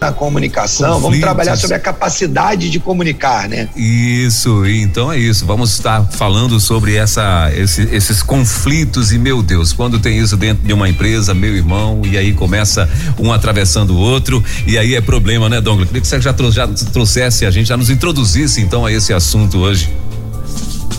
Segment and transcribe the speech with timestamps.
[0.00, 1.02] na comunicação, Conflitos.
[1.02, 3.68] vamos trabalhar sobre a capacidade de comunicar, né?
[3.76, 5.44] Isso, então é isso.
[5.44, 10.66] Vamos estar falando sobre essa, esse, esses conflitos e meu Deus, quando tem isso dentro
[10.66, 15.02] de uma empresa, meu irmão, e aí começa um atravessando o outro, e aí é
[15.02, 15.88] problema, né, Douglas?
[15.88, 19.58] Queria que você já, já trouxesse a gente, já nos introduzisse então a esse assunto
[19.58, 19.90] hoje.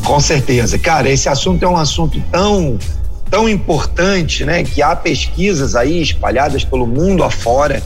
[0.04, 2.78] Com certeza, cara, esse assunto é um assunto tão
[3.32, 7.82] tão importante, né, que há pesquisas aí espalhadas pelo mundo afora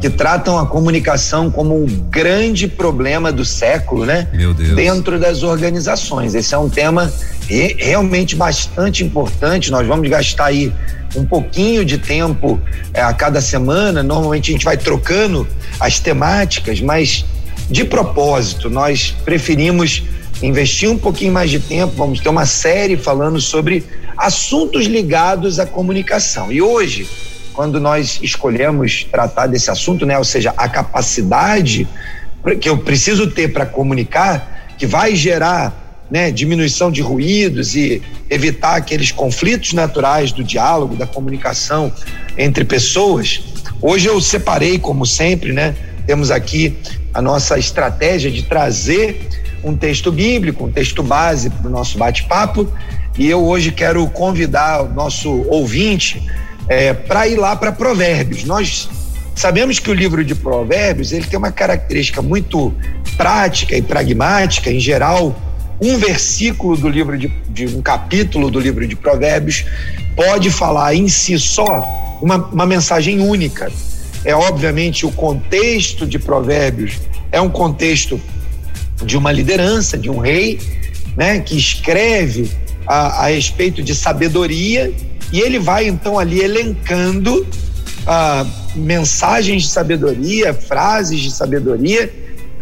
[0.00, 4.28] que tratam a comunicação como um grande problema do século, né?
[4.32, 4.74] Meu Deus.
[4.74, 6.34] Dentro das organizações.
[6.34, 7.12] Esse é um tema
[7.46, 9.70] re realmente bastante importante.
[9.70, 10.72] Nós vamos gastar aí
[11.14, 12.58] um pouquinho de tempo
[12.94, 14.02] é, a cada semana.
[14.02, 15.46] Normalmente a gente vai trocando
[15.78, 17.24] as temáticas, mas
[17.68, 20.02] de propósito, nós preferimos
[20.42, 21.92] investir um pouquinho mais de tempo.
[21.94, 23.84] Vamos ter uma série falando sobre
[24.16, 26.50] assuntos ligados à comunicação.
[26.50, 27.06] E hoje
[27.52, 30.16] quando nós escolhemos tratar desse assunto, né?
[30.18, 31.88] Ou seja, a capacidade
[32.60, 38.76] que eu preciso ter para comunicar, que vai gerar né, diminuição de ruídos e evitar
[38.76, 41.92] aqueles conflitos naturais do diálogo, da comunicação
[42.36, 43.42] entre pessoas.
[43.80, 45.74] Hoje eu separei, como sempre, né?
[46.06, 46.76] Temos aqui
[47.14, 49.28] a nossa estratégia de trazer
[49.62, 52.68] um texto bíblico, um texto base para o nosso bate-papo.
[53.18, 56.22] E eu hoje quero convidar o nosso ouvinte
[56.70, 58.44] é, para ir lá para Provérbios.
[58.44, 58.88] Nós
[59.34, 62.72] sabemos que o livro de Provérbios ele tem uma característica muito
[63.16, 64.70] prática e pragmática.
[64.70, 65.36] Em geral,
[65.80, 69.64] um versículo do livro de, de um capítulo do livro de Provérbios
[70.14, 71.84] pode falar em si só
[72.22, 73.72] uma, uma mensagem única.
[74.24, 77.00] É obviamente o contexto de Provérbios
[77.32, 78.20] é um contexto
[79.04, 80.60] de uma liderança, de um rei,
[81.16, 82.48] né, que escreve
[82.86, 84.92] a, a respeito de sabedoria
[85.32, 87.46] e ele vai então ali elencando
[88.06, 92.12] ah, mensagens de sabedoria, frases de sabedoria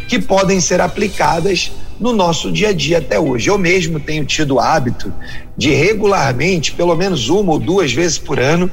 [0.09, 1.71] que podem ser aplicadas
[2.01, 3.49] no nosso dia a dia até hoje.
[3.49, 5.12] Eu mesmo tenho tido o hábito
[5.56, 8.71] de regularmente, pelo menos uma ou duas vezes por ano,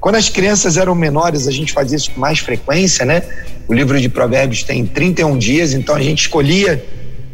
[0.00, 3.22] quando as crianças eram menores, a gente fazia isso com mais frequência, né?
[3.66, 6.84] O livro de Provérbios tem 31 dias, então a gente escolhia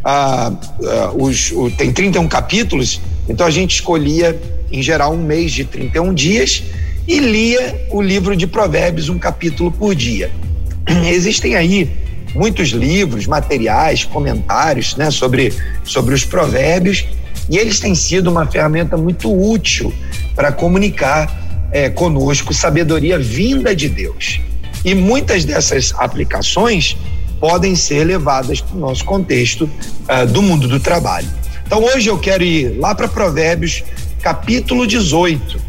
[0.04, 0.52] ah,
[0.84, 5.64] ah, os, o, tem 31 capítulos, então a gente escolhia em geral, um mês de
[5.64, 6.62] 31 dias
[7.06, 10.30] e lia o livro de Provérbios, um capítulo por dia.
[11.06, 11.90] Existem aí
[12.34, 15.52] muitos livros, materiais, comentários né, sobre,
[15.84, 17.04] sobre os provérbios
[17.48, 19.92] e eles têm sido uma ferramenta muito útil
[20.34, 24.40] para comunicar é, conosco sabedoria vinda de Deus.
[24.84, 26.96] E muitas dessas aplicações
[27.40, 31.28] podem ser levadas para o nosso contexto uh, do mundo do trabalho.
[31.66, 33.82] Então hoje eu quero ir lá para Provérbios
[34.22, 35.60] capítulo 18.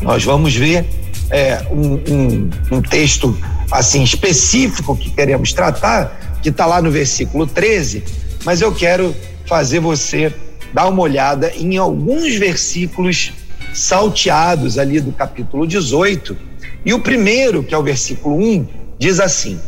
[0.00, 0.86] Nós vamos ver
[1.30, 3.36] é, um, um, um texto
[3.70, 8.02] assim específico que queremos tratar, que está lá no versículo 13,
[8.44, 9.14] mas eu quero
[9.46, 10.32] fazer você
[10.72, 13.32] dar uma olhada em alguns versículos
[13.74, 16.36] salteados ali do capítulo 18.
[16.84, 18.66] E o primeiro, que é o versículo 1,
[18.98, 19.58] diz assim: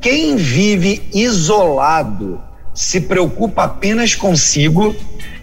[0.00, 2.40] Quem vive isolado
[2.74, 4.94] se preocupa apenas consigo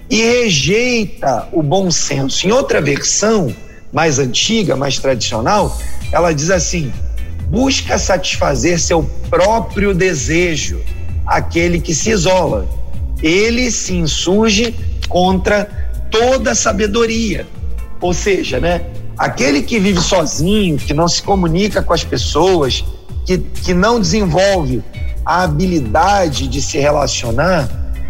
[0.09, 2.47] e rejeita o bom senso.
[2.47, 3.53] Em outra versão,
[3.91, 5.77] mais antiga, mais tradicional,
[6.11, 6.91] ela diz assim:
[7.49, 10.81] busca satisfazer seu próprio desejo,
[11.25, 12.67] aquele que se isola.
[13.21, 14.75] Ele se insurge
[15.09, 15.65] contra
[16.11, 17.47] toda sabedoria.
[17.99, 18.81] Ou seja, né?
[19.17, 22.85] Aquele que vive sozinho, que não se comunica com as pessoas,
[23.25, 24.83] que, que não desenvolve
[25.25, 27.67] a habilidade de se relacionar,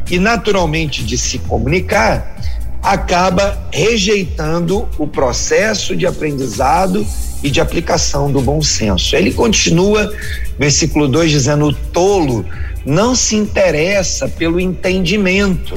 [0.10, 2.36] e naturalmente de se comunicar,
[2.82, 7.06] acaba rejeitando o processo de aprendizado
[7.44, 9.16] e de aplicação do bom senso.
[9.16, 10.14] Ele continua,
[10.58, 12.46] versículo 2, dizendo: o tolo
[12.86, 15.76] não se interessa pelo entendimento,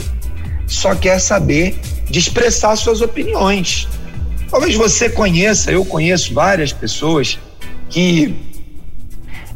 [0.67, 1.79] só quer saber
[2.09, 3.89] de expressar suas opiniões.
[4.51, 7.39] Talvez você conheça, eu conheço várias pessoas
[7.89, 8.35] que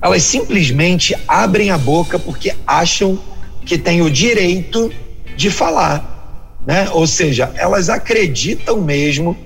[0.00, 3.18] elas simplesmente abrem a boca porque acham
[3.64, 4.92] que têm o direito
[5.36, 6.88] de falar, né?
[6.92, 9.36] Ou seja, elas acreditam mesmo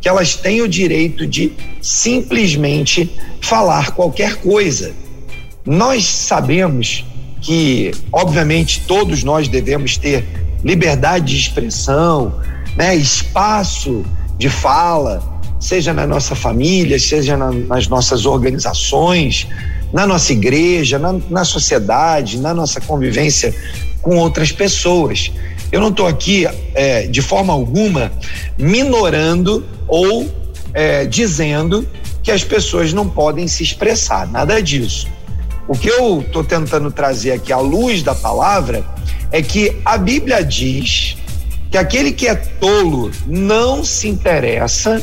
[0.00, 4.92] que elas têm o direito de simplesmente falar qualquer coisa.
[5.64, 7.04] Nós sabemos
[7.40, 10.24] que, obviamente, todos nós devemos ter
[10.64, 12.40] liberdade de expressão,
[12.76, 12.94] né?
[12.94, 14.04] Espaço
[14.38, 15.22] de fala,
[15.58, 19.46] seja na nossa família, seja na, nas nossas organizações,
[19.96, 23.54] na nossa igreja, na, na sociedade, na nossa convivência
[24.02, 25.32] com outras pessoas.
[25.72, 28.12] Eu não estou aqui, é, de forma alguma,
[28.58, 30.30] minorando ou
[30.74, 31.88] é, dizendo
[32.22, 35.08] que as pessoas não podem se expressar, nada disso.
[35.66, 38.84] O que eu estou tentando trazer aqui à luz da palavra
[39.32, 41.16] é que a Bíblia diz
[41.70, 45.02] que aquele que é tolo não se interessa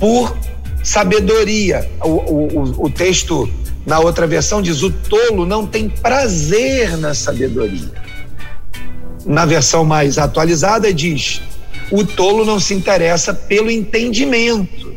[0.00, 0.36] por
[0.82, 1.88] sabedoria.
[2.02, 3.48] O, o, o texto
[3.86, 7.92] na outra versão diz: o tolo não tem prazer na sabedoria.
[9.24, 11.40] Na versão mais atualizada diz:
[11.92, 14.94] o tolo não se interessa pelo entendimento.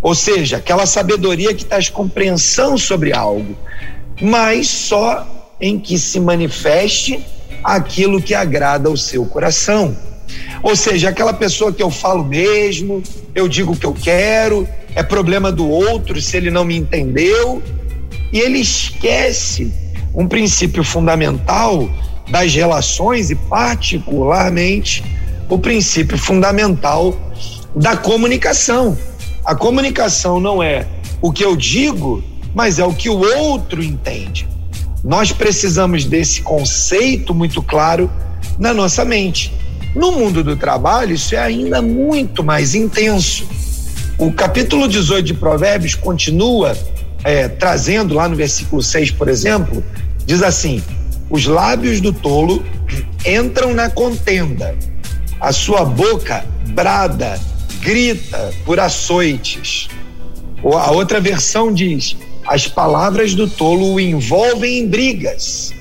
[0.00, 3.54] Ou seja, aquela sabedoria que traz compreensão sobre algo,
[4.22, 5.26] mas só
[5.60, 7.22] em que se manifeste
[7.62, 9.94] aquilo que agrada ao seu coração.
[10.62, 13.02] Ou seja, aquela pessoa que eu falo mesmo,
[13.34, 17.62] eu digo o que eu quero, é problema do outro se ele não me entendeu,
[18.32, 19.72] e ele esquece
[20.14, 21.88] um princípio fundamental
[22.28, 25.04] das relações e, particularmente,
[25.48, 27.16] o princípio fundamental
[27.74, 28.96] da comunicação.
[29.44, 30.86] A comunicação não é
[31.20, 32.22] o que eu digo,
[32.54, 34.48] mas é o que o outro entende.
[35.02, 38.10] Nós precisamos desse conceito muito claro
[38.58, 39.52] na nossa mente.
[39.94, 43.48] No mundo do trabalho, isso é ainda muito mais intenso.
[44.18, 46.76] O capítulo 18 de Provérbios continua
[47.24, 49.84] é, trazendo lá no versículo 6, por exemplo,
[50.24, 50.82] diz assim:
[51.28, 52.64] os lábios do tolo
[53.24, 54.76] entram na contenda,
[55.40, 57.40] a sua boca brada,
[57.80, 59.88] grita por açoites.
[60.62, 65.72] A outra versão diz: as palavras do tolo o envolvem em brigas.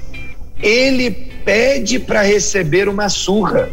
[0.61, 1.09] Ele
[1.45, 3.69] pede para receber uma surra,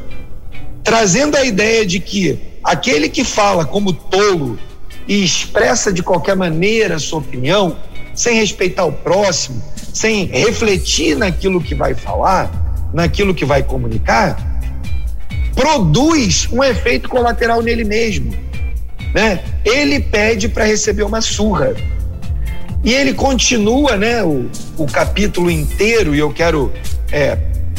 [0.82, 4.58] trazendo a ideia de que aquele que fala como tolo
[5.06, 7.76] e expressa de qualquer maneira a sua opinião,
[8.14, 9.62] sem respeitar o próximo,
[9.92, 14.36] sem refletir naquilo que vai falar, naquilo que vai comunicar,
[15.54, 18.34] produz um efeito colateral nele mesmo.
[19.14, 19.42] Né?
[19.64, 21.74] Ele pede para receber uma surra.
[22.84, 26.72] E ele continua né, o, o capítulo inteiro, e eu quero
[27.10, 27.36] é,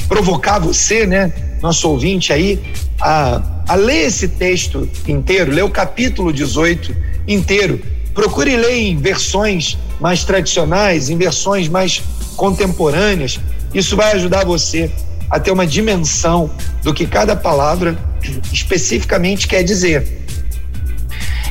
[0.07, 1.31] provocar você, né,
[1.61, 2.61] nosso ouvinte aí,
[2.99, 7.81] a, a ler esse texto inteiro, ler o capítulo 18 inteiro.
[8.13, 12.01] Procure ler em versões mais tradicionais, em versões mais
[12.35, 13.39] contemporâneas.
[13.73, 14.91] Isso vai ajudar você
[15.29, 16.49] a ter uma dimensão
[16.83, 17.97] do que cada palavra
[18.51, 20.25] especificamente quer dizer.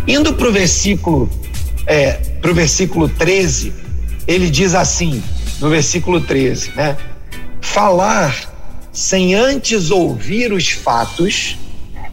[0.06, 1.30] Indo para o versículo,
[1.86, 3.72] é, para o versículo 13,
[4.26, 5.22] ele diz assim,
[5.60, 6.96] no versículo 13, né?
[7.60, 8.54] Falar
[8.92, 11.58] sem antes ouvir os fatos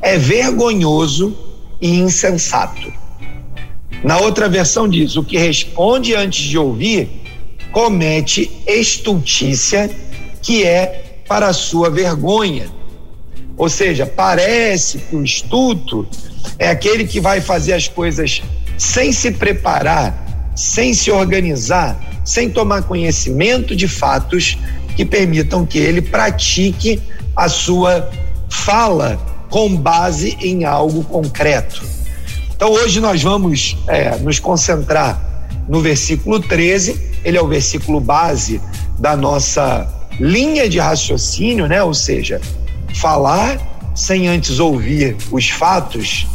[0.01, 1.37] é vergonhoso
[1.79, 2.91] e insensato.
[4.03, 7.09] Na outra versão diz: o que responde antes de ouvir
[7.71, 9.89] comete estultícia,
[10.41, 12.69] que é para sua vergonha.
[13.57, 16.07] Ou seja, parece que o estulto
[16.59, 18.41] é aquele que vai fazer as coisas
[18.77, 24.57] sem se preparar, sem se organizar, sem tomar conhecimento de fatos
[24.95, 27.01] que permitam que ele pratique
[27.35, 28.09] a sua
[28.49, 29.17] fala
[29.49, 31.92] com base em algo concreto.
[32.63, 35.21] Então hoje nós vamos é, nos concentrar
[35.67, 38.61] no versículo 13, ele é o versículo base
[38.97, 39.85] da nossa
[40.17, 41.83] linha de raciocínio, né?
[41.83, 42.39] Ou seja,
[42.95, 43.59] falar
[43.93, 46.25] sem antes ouvir os fatos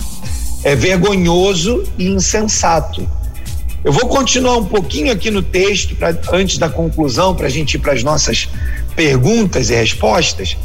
[0.62, 3.08] é vergonhoso e insensato.
[3.82, 7.76] Eu vou continuar um pouquinho aqui no texto, pra, antes da conclusão, para a gente
[7.76, 8.50] ir para as nossas
[8.94, 10.58] perguntas e respostas,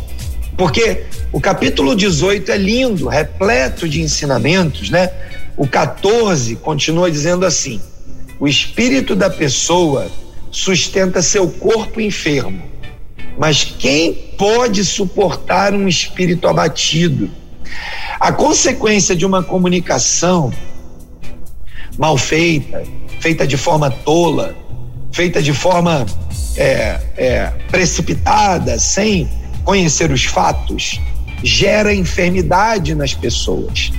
[0.57, 5.09] porque o capítulo 18 é lindo, repleto de ensinamentos, né?
[5.55, 7.79] O 14 continua dizendo assim:
[8.39, 10.10] o espírito da pessoa
[10.51, 12.63] sustenta seu corpo enfermo,
[13.38, 17.29] mas quem pode suportar um espírito abatido?
[18.19, 20.51] A consequência de uma comunicação
[21.98, 22.83] mal feita,
[23.19, 24.55] feita de forma tola,
[25.12, 26.05] feita de forma
[26.57, 29.29] é, é, precipitada, sem
[29.63, 31.00] conhecer os fatos,
[31.43, 33.91] gera enfermidade nas pessoas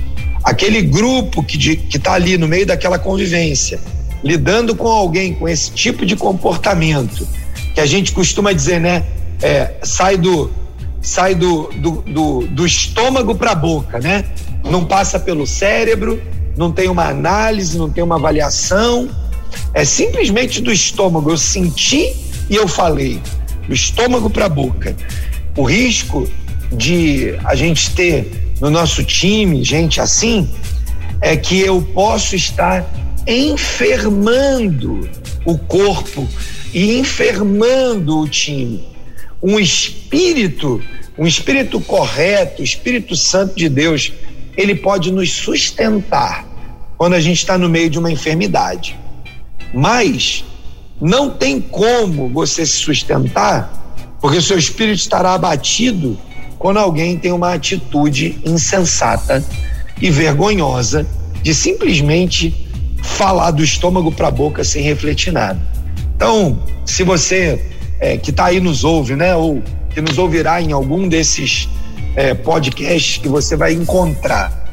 [0.45, 1.57] aquele grupo que
[1.91, 3.79] está ali no meio daquela convivência,
[4.23, 7.27] lidando com alguém com esse tipo de comportamento,
[7.73, 9.03] que a gente costuma dizer, né?
[9.41, 10.51] É, sai do
[11.01, 14.25] sai do, do, do, do estômago para a boca, né?
[14.63, 16.21] Não passa pelo cérebro,
[16.55, 19.09] não tem uma análise, não tem uma avaliação,
[19.73, 21.31] é simplesmente do estômago.
[21.31, 22.15] Eu senti
[22.49, 23.19] e eu falei,
[23.67, 24.95] do estômago para a boca.
[25.55, 26.27] O risco
[26.71, 30.49] de a gente ter no nosso time, gente assim,
[31.21, 32.85] é que eu posso estar
[33.27, 35.09] enfermando
[35.45, 36.27] o corpo
[36.73, 38.87] e enfermando o time.
[39.41, 40.81] Um espírito,
[41.17, 44.11] um espírito correto, o Espírito Santo de Deus,
[44.57, 46.45] ele pode nos sustentar
[46.97, 48.97] quando a gente está no meio de uma enfermidade.
[49.73, 50.43] Mas
[50.99, 56.17] não tem como você se sustentar, porque o seu espírito estará abatido
[56.65, 59.45] quando alguém tem uma atitude insensata
[60.01, 61.05] e vergonhosa
[61.43, 62.67] de simplesmente
[63.03, 65.61] falar do estômago para a boca sem refletir nada.
[66.15, 67.63] Então, se você
[67.99, 71.69] é, que está aí nos ouve, né, ou que nos ouvirá em algum desses
[72.15, 74.67] é, podcasts que você vai encontrar,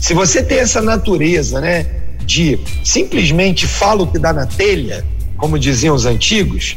[0.00, 1.84] se você tem essa natureza, né,
[2.24, 5.04] de simplesmente fala o que dá na telha,
[5.36, 6.76] como diziam os antigos,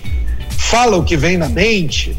[0.50, 2.18] fala o que vem na mente,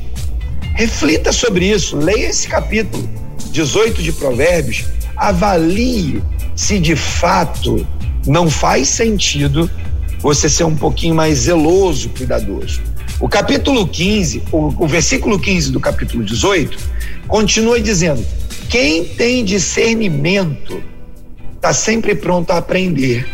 [0.78, 3.10] reflita sobre isso, leia esse capítulo
[3.50, 4.84] 18 de Provérbios,
[5.16, 6.22] avalie
[6.54, 7.84] se de fato
[8.24, 9.68] não faz sentido
[10.20, 12.80] você ser um pouquinho mais zeloso, cuidadoso.
[13.18, 16.78] O capítulo 15, o, o versículo 15 do capítulo 18,
[17.26, 18.24] continua dizendo:
[18.68, 20.80] quem tem discernimento
[21.56, 23.26] está sempre pronto a aprender.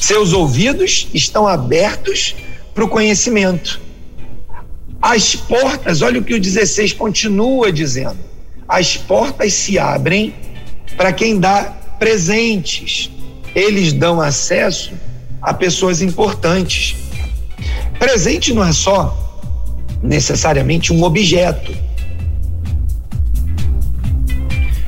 [0.00, 2.34] Seus ouvidos estão abertos
[2.72, 3.89] para o conhecimento.
[5.00, 8.18] As portas, olha o que o 16 continua dizendo:
[8.68, 10.34] as portas se abrem
[10.96, 11.64] para quem dá
[11.98, 13.10] presentes.
[13.54, 14.92] Eles dão acesso
[15.40, 16.96] a pessoas importantes.
[17.98, 19.16] Presente não é só
[20.02, 21.74] necessariamente um objeto.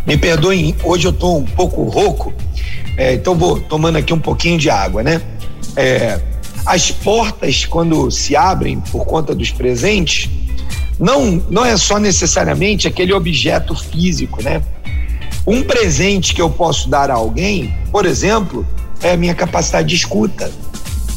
[0.07, 2.33] Me perdoem, hoje eu estou um pouco rouco,
[2.97, 5.23] é, então vou tomando aqui um pouquinho de água, né?
[5.76, 6.21] É,
[6.64, 10.31] as portas, quando se abrem por conta dos presentes,
[10.99, 14.62] não, não é só necessariamente aquele objeto físico, né?
[15.47, 18.64] Um presente que eu posso dar a alguém, por exemplo,
[19.02, 20.52] é a minha capacidade de escuta.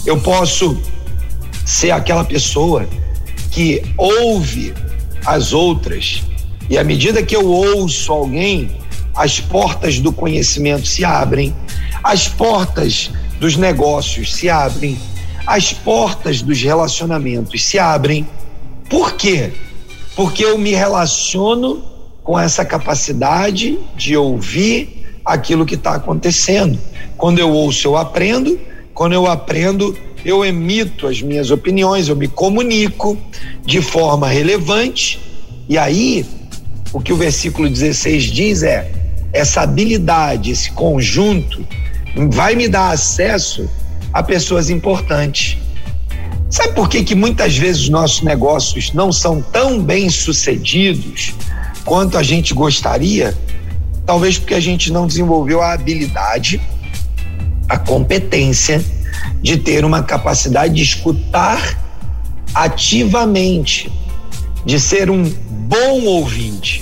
[0.06, 0.78] Eu posso
[1.64, 2.88] ser aquela pessoa
[3.52, 4.74] que ouve
[5.26, 6.24] as outras
[6.70, 8.72] e à medida que eu ouço alguém,
[9.16, 11.56] as portas do conhecimento se abrem,
[12.04, 14.98] as portas dos negócios se abrem,
[15.46, 18.28] as portas dos relacionamentos se abrem.
[18.90, 19.52] Por quê?
[20.16, 21.84] Porque eu me relaciono
[22.24, 26.80] com essa capacidade de ouvir aquilo que está acontecendo.
[27.18, 28.60] Quando eu ouço, eu aprendo.
[28.94, 33.18] Quando eu aprendo, eu emito as minhas opiniões, eu me comunico
[33.66, 35.20] de forma relevante.
[35.68, 36.26] E aí,
[36.94, 38.90] o que o versículo 16 diz é:
[39.34, 41.66] essa habilidade, esse conjunto,
[42.30, 43.70] vai me dar acesso
[44.16, 45.58] a pessoas importantes.
[46.50, 51.36] Sabe por que, que muitas vezes os nossos negócios não são tão bem sucedidos
[51.84, 53.38] quanto a gente gostaria?
[54.06, 56.62] Talvez porque a gente não desenvolveu a habilidade
[57.68, 58.82] a competência
[59.42, 61.78] de ter uma capacidade de escutar
[62.54, 63.92] ativamente,
[64.66, 66.82] de ser um bom ouvinte.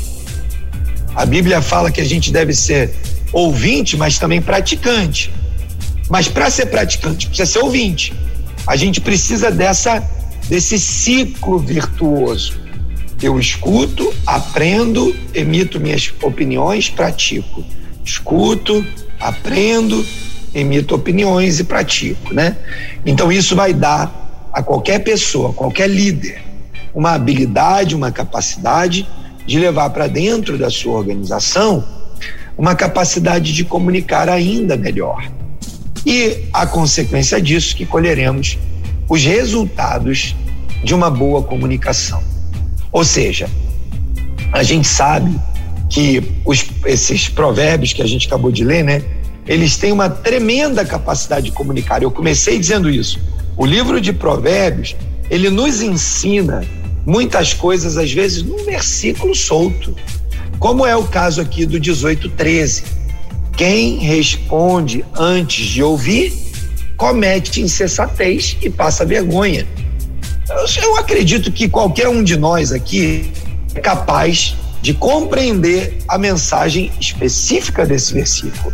[1.15, 2.93] A Bíblia fala que a gente deve ser
[3.31, 5.31] ouvinte, mas também praticante.
[6.09, 8.13] Mas para ser praticante, precisa ser ouvinte.
[8.67, 10.01] A gente precisa dessa
[10.47, 12.61] desse ciclo virtuoso.
[13.21, 17.63] Eu escuto, aprendo, emito minhas opiniões, pratico.
[18.03, 18.85] Escuto,
[19.19, 20.05] aprendo,
[20.53, 22.57] emito opiniões e pratico, né?
[23.05, 26.41] Então isso vai dar a qualquer pessoa, qualquer líder,
[26.93, 29.07] uma habilidade, uma capacidade
[29.47, 31.83] de levar para dentro da sua organização
[32.57, 35.27] uma capacidade de comunicar ainda melhor.
[36.05, 38.57] E a consequência disso que colheremos
[39.09, 40.35] os resultados
[40.83, 42.21] de uma boa comunicação.
[42.91, 43.49] Ou seja,
[44.51, 45.39] a gente sabe
[45.89, 49.03] que os, esses provérbios que a gente acabou de ler, né?
[49.47, 52.01] eles têm uma tremenda capacidade de comunicar.
[52.01, 53.19] Eu comecei dizendo isso.
[53.57, 54.95] O livro de Provérbios,
[55.29, 56.63] ele nos ensina
[57.05, 59.95] muitas coisas, às vezes, num versículo solto,
[60.59, 62.83] como é o caso aqui do 1813.
[63.55, 66.33] Quem responde antes de ouvir
[66.97, 69.67] comete insensatez e passa vergonha.
[70.81, 73.31] Eu acredito que qualquer um de nós aqui
[73.75, 78.73] é capaz de compreender a mensagem específica desse versículo.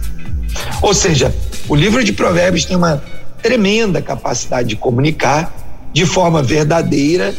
[0.81, 1.33] Ou seja,
[1.67, 3.03] o livro de Provérbios tem uma
[3.41, 5.53] tremenda capacidade de comunicar
[5.93, 7.33] de forma verdadeira,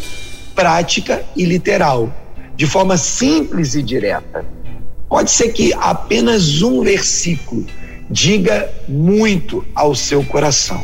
[0.55, 2.13] prática e literal,
[2.55, 4.45] de forma simples e direta.
[5.11, 7.67] Pode ser que apenas um versículo
[8.09, 10.83] diga muito ao seu coração.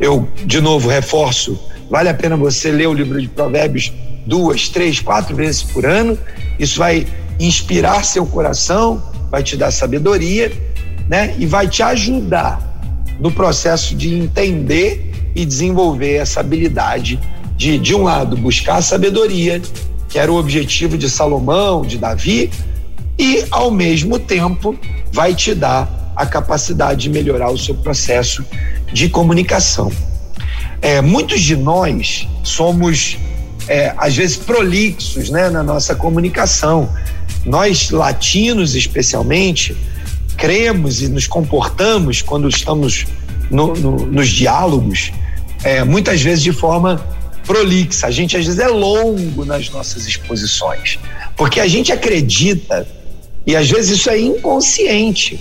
[0.00, 3.92] Eu, de novo, reforço: vale a pena você ler o livro de Provérbios
[4.24, 6.18] duas, três, quatro vezes por ano.
[6.58, 7.06] Isso vai
[7.38, 10.50] inspirar seu coração, vai te dar sabedoria
[11.08, 11.34] né?
[11.38, 12.60] E vai te ajudar
[13.20, 17.20] no processo de entender e desenvolver essa habilidade
[17.56, 19.60] de, de um lado, buscar a sabedoria,
[20.08, 22.50] que era o objetivo de Salomão, de Davi,
[23.18, 24.78] e, ao mesmo tempo,
[25.12, 28.44] vai te dar a capacidade de melhorar o seu processo
[28.92, 29.90] de comunicação.
[30.80, 33.16] É, muitos de nós somos,
[33.68, 36.88] é, às vezes, prolixos né, na nossa comunicação.
[37.44, 39.76] Nós, latinos especialmente,
[40.36, 43.06] cremos e nos comportamos quando estamos
[43.50, 45.12] no, no, nos diálogos,
[45.62, 47.00] é, muitas vezes de forma
[47.46, 48.06] prolixa.
[48.06, 50.98] A gente às vezes é longo nas nossas exposições,
[51.36, 52.86] porque a gente acredita,
[53.46, 55.38] e às vezes isso é inconsciente,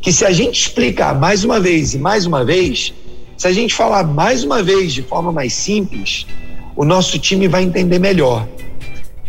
[0.00, 2.92] que se a gente explicar mais uma vez e mais uma vez,
[3.36, 6.26] se a gente falar mais uma vez de forma mais simples,
[6.76, 8.46] o nosso time vai entender melhor.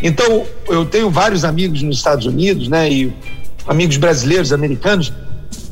[0.02, 3.14] Então, eu tenho vários amigos nos Estados Unidos, né, e
[3.68, 5.14] amigos brasileiros, americanos,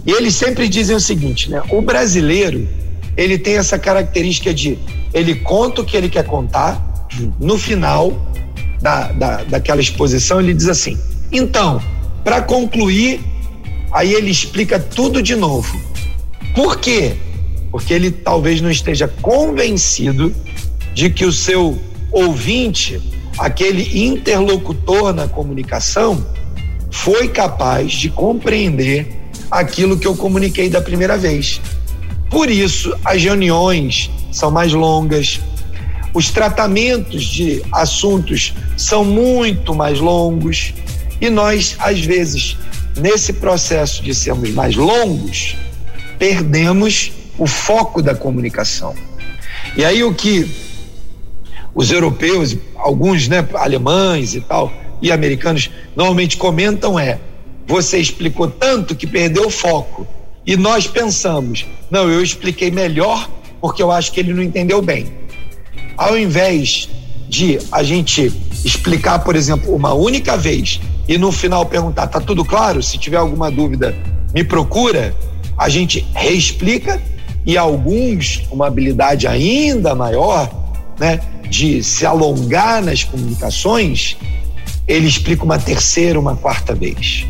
[0.05, 2.67] e eles sempre dizem o seguinte, né, o brasileiro,
[3.15, 4.77] ele tem essa característica de
[5.13, 6.93] ele conta o que ele quer contar,
[7.39, 8.11] no final
[8.81, 10.97] da, da, daquela exposição ele diz assim:
[11.31, 11.81] então,
[12.23, 13.21] para concluir,
[13.91, 15.79] aí ele explica tudo de novo.
[16.55, 17.15] Por quê?
[17.71, 20.33] Porque ele talvez não esteja convencido
[20.93, 21.79] de que o seu
[22.11, 23.01] ouvinte,
[23.37, 26.25] aquele interlocutor na comunicação,
[26.91, 29.07] foi capaz de compreender
[29.49, 31.59] aquilo que eu comuniquei da primeira vez.
[32.29, 35.39] Por isso, as reuniões são mais longas,
[36.13, 40.73] os tratamentos de assuntos são muito mais longos
[41.19, 42.57] e nós, às vezes,
[42.95, 45.55] nesse processo de sermos mais longos,
[46.17, 48.95] perdemos o foco da comunicação.
[49.75, 50.49] E aí o que
[51.73, 57.19] os europeus, alguns, né, alemães e tal, e americanos normalmente comentam é:
[57.67, 60.07] você explicou tanto que perdeu o foco.
[60.45, 63.29] E nós pensamos, não, eu expliquei melhor
[63.61, 65.07] porque eu acho que ele não entendeu bem.
[65.95, 66.89] Ao invés
[67.29, 68.29] de a gente
[68.63, 72.81] explicar, por exemplo, uma única vez e no final perguntar, tá tudo claro?
[72.81, 73.95] Se tiver alguma dúvida,
[74.33, 75.15] me procura.
[75.57, 77.01] A gente reexplica
[77.45, 80.49] e alguns, uma habilidade ainda maior,
[80.99, 84.17] né, de se alongar nas comunicações,
[84.87, 87.25] ele explica uma terceira, uma quarta vez.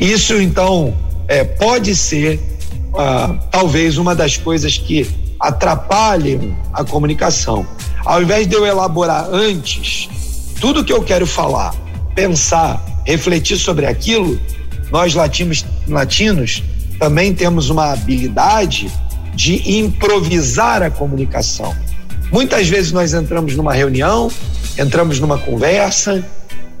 [0.00, 0.94] Isso então
[1.26, 2.40] é, pode ser
[2.94, 5.08] ah, talvez uma das coisas que
[5.40, 7.66] atrapalhem a comunicação.
[8.04, 10.08] Ao invés de eu elaborar antes
[10.60, 11.74] tudo que eu quero falar,
[12.14, 14.40] pensar, refletir sobre aquilo,
[14.90, 16.62] nós latinos, latinos
[16.98, 18.90] também temos uma habilidade
[19.34, 21.74] de improvisar a comunicação.
[22.32, 24.30] Muitas vezes nós entramos numa reunião,
[24.76, 26.24] entramos numa conversa,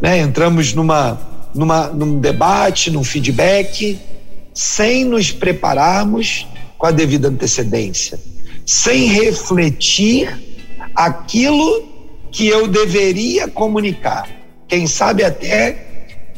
[0.00, 1.20] né, entramos numa,
[1.54, 3.98] numa, num debate, num feedback,
[4.52, 8.18] sem nos prepararmos com a devida antecedência,
[8.66, 10.36] sem refletir
[10.94, 11.87] aquilo
[12.30, 14.28] que eu deveria comunicar.
[14.66, 15.88] Quem sabe até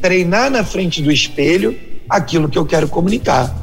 [0.01, 1.77] treinar na frente do espelho
[2.09, 3.55] aquilo que eu quero comunicar.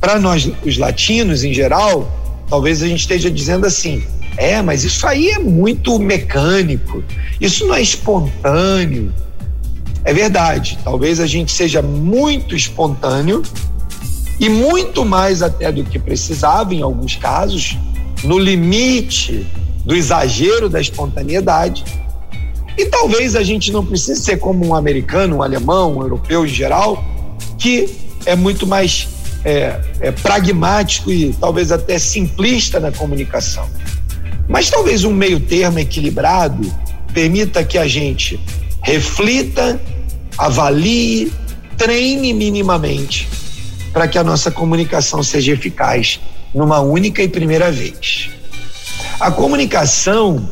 [0.00, 2.10] Para nós, os latinos em geral,
[2.48, 4.02] talvez a gente esteja dizendo assim:
[4.36, 7.04] é, mas isso aí é muito mecânico,
[7.40, 9.12] isso não é espontâneo.
[10.02, 13.42] É verdade, talvez a gente seja muito espontâneo
[14.38, 17.76] e muito mais até do que precisava em alguns casos,
[18.24, 19.46] no limite
[19.84, 21.84] do exagero da espontaneidade.
[22.76, 26.48] E talvez a gente não precise ser como um americano, um alemão, um europeu em
[26.48, 27.04] geral,
[27.58, 27.88] que
[28.24, 29.08] é muito mais
[29.44, 33.68] é, é, pragmático e talvez até simplista na comunicação.
[34.48, 36.72] Mas talvez um meio termo equilibrado
[37.12, 38.40] permita que a gente
[38.82, 39.80] reflita,
[40.38, 41.32] avalie,
[41.76, 43.28] treine minimamente
[43.92, 46.20] para que a nossa comunicação seja eficaz
[46.54, 48.29] numa única e primeira vez.
[49.20, 50.48] A comunicação,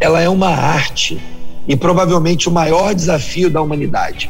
[0.00, 1.22] ela é uma arte
[1.68, 4.28] e provavelmente o maior desafio da humanidade.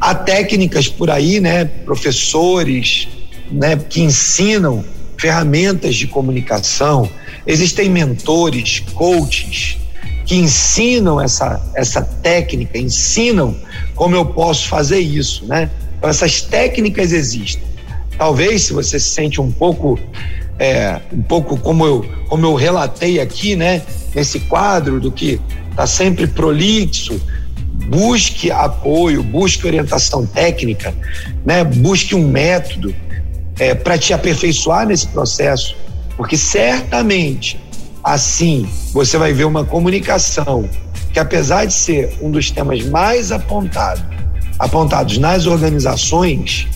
[0.00, 3.06] Há técnicas por aí, né, professores,
[3.52, 4.84] né, que ensinam
[5.16, 7.08] ferramentas de comunicação.
[7.46, 9.78] Existem mentores, coaches
[10.26, 13.56] que ensinam essa essa técnica, ensinam
[13.94, 15.70] como eu posso fazer isso, né?
[15.98, 17.62] Então, essas técnicas existem.
[18.18, 20.00] Talvez, se você se sente um pouco,
[20.58, 23.82] é, um pouco como eu, como eu relatei aqui, né,
[24.14, 25.40] nesse quadro do que
[25.70, 27.20] está sempre prolixo,
[27.88, 30.94] busque apoio, busque orientação técnica,
[31.44, 32.94] né, busque um método
[33.58, 35.76] é, para te aperfeiçoar nesse processo,
[36.16, 37.60] porque certamente
[38.02, 40.68] assim você vai ver uma comunicação
[41.12, 44.14] que, apesar de ser um dos temas mais apontados
[44.58, 46.68] apontados nas organizações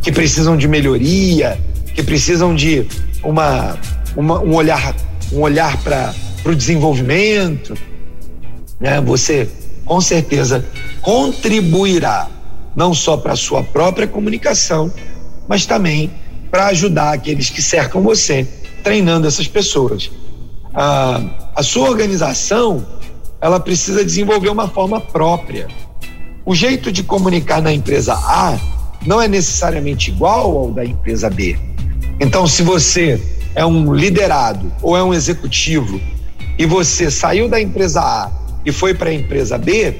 [0.00, 1.58] que precisam de melhoria,
[1.94, 2.86] que precisam de
[3.22, 3.78] uma,
[4.16, 4.94] uma, um olhar,
[5.32, 7.74] um olhar para o desenvolvimento,
[8.80, 9.00] né?
[9.00, 9.48] Você
[9.84, 10.64] com certeza
[11.00, 12.28] contribuirá
[12.74, 14.92] não só para a sua própria comunicação,
[15.48, 16.10] mas também
[16.50, 18.46] para ajudar aqueles que cercam você,
[18.82, 20.10] treinando essas pessoas.
[20.74, 22.86] Ah, a sua organização
[23.40, 25.68] ela precisa desenvolver uma forma própria.
[26.44, 28.58] O jeito de comunicar na empresa A
[29.06, 31.58] não é necessariamente igual ao da empresa B.
[32.18, 33.20] Então, se você
[33.54, 36.00] é um liderado ou é um executivo
[36.58, 38.30] e você saiu da empresa A
[38.64, 39.94] e foi para a empresa B,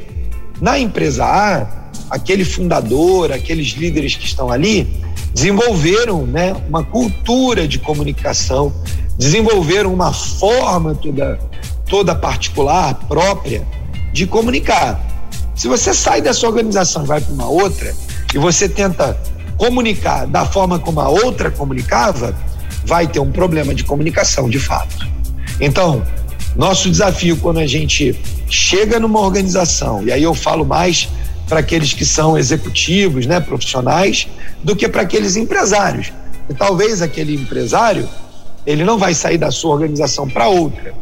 [0.61, 4.89] na empresa A, aquele fundador, aqueles líderes que estão ali,
[5.35, 8.73] desenvolveram né, uma cultura de comunicação,
[9.19, 11.39] desenvolveram uma forma toda,
[11.87, 13.67] toda particular, própria,
[14.13, 14.99] de comunicar.
[15.55, 17.95] Se você sai dessa organização e vai para uma outra,
[18.35, 19.19] e você tenta
[19.57, 22.37] comunicar da forma como a outra comunicava,
[22.85, 25.07] vai ter um problema de comunicação, de fato.
[25.61, 26.05] Então,
[26.55, 31.09] nosso desafio quando a gente chega numa organização, e aí eu falo mais
[31.49, 34.29] para aqueles que são executivos, né, profissionais,
[34.63, 36.13] do que para aqueles empresários.
[36.49, 38.09] E talvez aquele empresário,
[38.67, 40.95] ele não vai sair da sua organização para outra.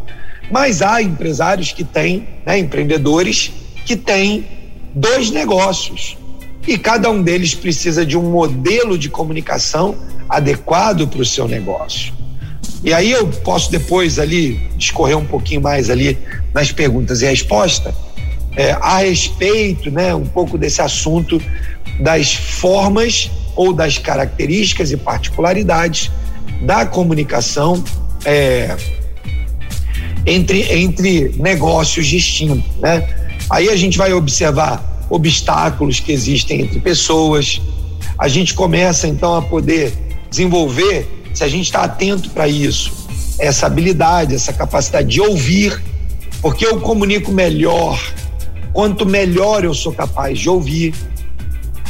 [0.51, 3.53] Mas há empresários que têm, né, empreendedores
[3.87, 4.47] que têm
[4.95, 6.17] dois negócios.
[6.67, 9.97] E cada um deles precisa de um modelo de comunicação
[10.29, 12.13] adequado para o seu negócio.
[12.83, 16.19] E aí eu posso depois ali discorrer um pouquinho mais ali
[16.53, 17.95] nas perguntas e respostas
[18.57, 21.41] é, a respeito, né, um pouco desse assunto
[22.01, 26.11] das formas ou das características e particularidades
[26.63, 27.83] da comunicação
[28.25, 28.77] é,
[30.27, 33.07] entre, entre negócios distintos, né?
[33.51, 37.61] Aí a gente vai observar obstáculos que existem entre pessoas.
[38.19, 39.93] A gente começa então a poder
[40.31, 42.93] desenvolver se a gente está atento para isso,
[43.39, 45.83] essa habilidade, essa capacidade de ouvir,
[46.41, 47.99] porque eu comunico melhor
[48.75, 50.95] quanto melhor eu sou capaz de ouvir.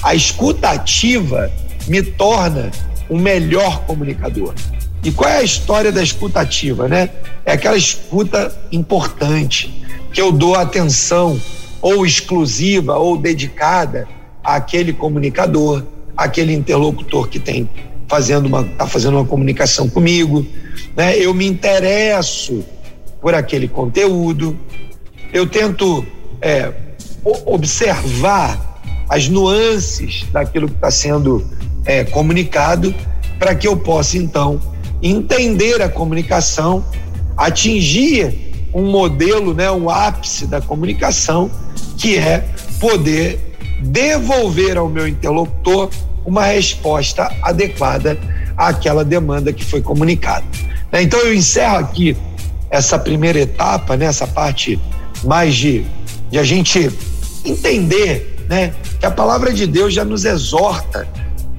[0.03, 1.51] A escuta ativa
[1.89, 2.71] me torna
[3.11, 4.55] um melhor comunicador.
[5.03, 7.11] E qual é a história da escuta ativa, né?
[7.45, 11.41] É aquela escuta importante, que eu dou atenção
[11.85, 14.09] ou exclusiva ou dedicada
[14.43, 15.85] àquele comunicador,
[16.17, 17.69] àquele interlocutor que tem
[18.09, 20.47] fazendo uma está fazendo uma comunicação comigo,
[20.97, 21.15] né?
[21.19, 22.65] Eu me interesso
[23.21, 24.59] por aquele conteúdo,
[25.31, 26.07] eu tento
[26.41, 26.73] é,
[27.45, 31.47] observar as nuances daquilo que está sendo
[31.85, 32.95] é, comunicado
[33.39, 34.59] para que eu possa então
[35.03, 36.83] entender a comunicação,
[37.37, 41.51] atingir um modelo, né, um ápice da comunicação,
[42.05, 42.45] que é
[42.79, 43.41] poder
[43.81, 45.89] devolver ao meu interlocutor
[46.23, 48.19] uma resposta adequada
[48.59, 50.45] àquela demanda que foi comunicada.
[50.93, 51.01] Né?
[51.01, 52.15] Então eu encerro aqui
[52.69, 54.79] essa primeira etapa, né, essa parte
[55.25, 55.83] mais de,
[56.31, 56.91] de a gente
[57.43, 61.09] entender né, que a palavra de Deus já nos exorta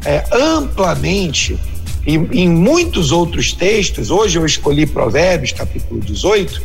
[0.05, 1.57] é, amplamente
[2.05, 4.11] e em muitos outros textos.
[4.11, 6.61] Hoje eu escolhi Provérbios, capítulo 18,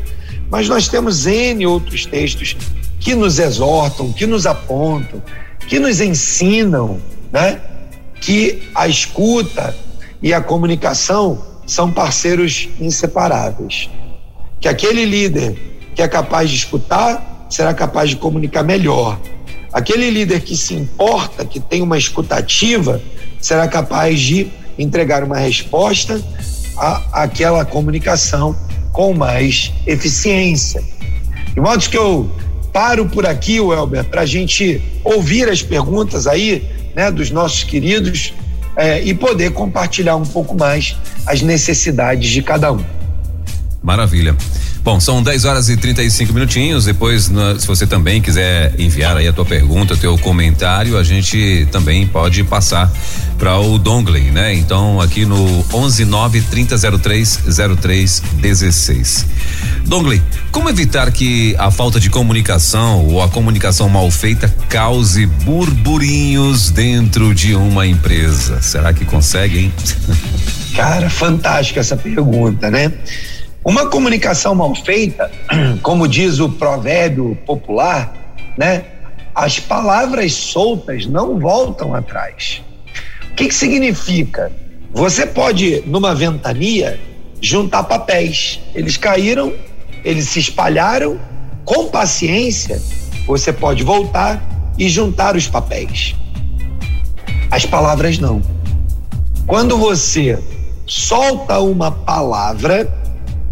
[0.51, 2.55] mas nós temos N outros textos
[3.01, 5.23] que nos exortam, que nos apontam,
[5.67, 7.01] que nos ensinam,
[7.33, 7.61] né?
[8.21, 9.75] que a escuta
[10.23, 13.89] e a comunicação são parceiros inseparáveis.
[14.61, 15.57] Que aquele líder
[15.95, 19.19] que é capaz de escutar será capaz de comunicar melhor.
[19.73, 23.01] Aquele líder que se importa, que tem uma escutativa,
[23.41, 26.21] será capaz de entregar uma resposta
[27.13, 28.55] àquela comunicação
[28.93, 30.83] com mais eficiência.
[31.55, 32.31] De modo que eu
[32.73, 38.33] paro por aqui, Welber, para a gente ouvir as perguntas aí né, dos nossos queridos
[38.77, 42.85] é, e poder compartilhar um pouco mais as necessidades de cada um.
[43.83, 44.37] Maravilha.
[44.83, 46.87] Bom, são 10 horas e 35 minutinhos.
[46.87, 52.07] Depois, se você também quiser enviar aí a tua pergunta, teu comentário, a gente também
[52.07, 52.91] pode passar
[53.39, 54.55] para o Dongley, né?
[54.55, 57.41] Então, aqui no 119 3003
[57.81, 59.27] 0316.
[59.85, 66.71] Dongley, como evitar que a falta de comunicação ou a comunicação mal feita cause burburinhos
[66.71, 68.63] dentro de uma empresa?
[68.63, 69.73] Será que consegue, hein?
[70.75, 72.93] Cara, fantástica essa pergunta, né?
[73.65, 75.31] Uma comunicação mal feita,
[75.83, 78.13] como diz o provérbio popular,
[78.57, 78.85] né?
[79.35, 82.63] As palavras soltas não voltam atrás.
[83.31, 84.51] O que, que significa?
[84.93, 86.99] Você pode, numa ventania,
[87.41, 88.61] juntar papéis.
[88.75, 89.53] Eles caíram,
[90.05, 91.21] eles se espalharam.
[91.65, 92.81] Com paciência,
[93.27, 94.43] você pode voltar
[94.79, 96.17] e juntar os papéis.
[97.51, 98.43] As palavras não.
[99.47, 100.39] Quando você
[100.87, 102.93] solta uma palavra,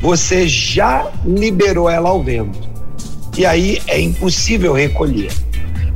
[0.01, 2.69] você já liberou ela ao vento.
[3.37, 5.33] E aí é impossível recolher.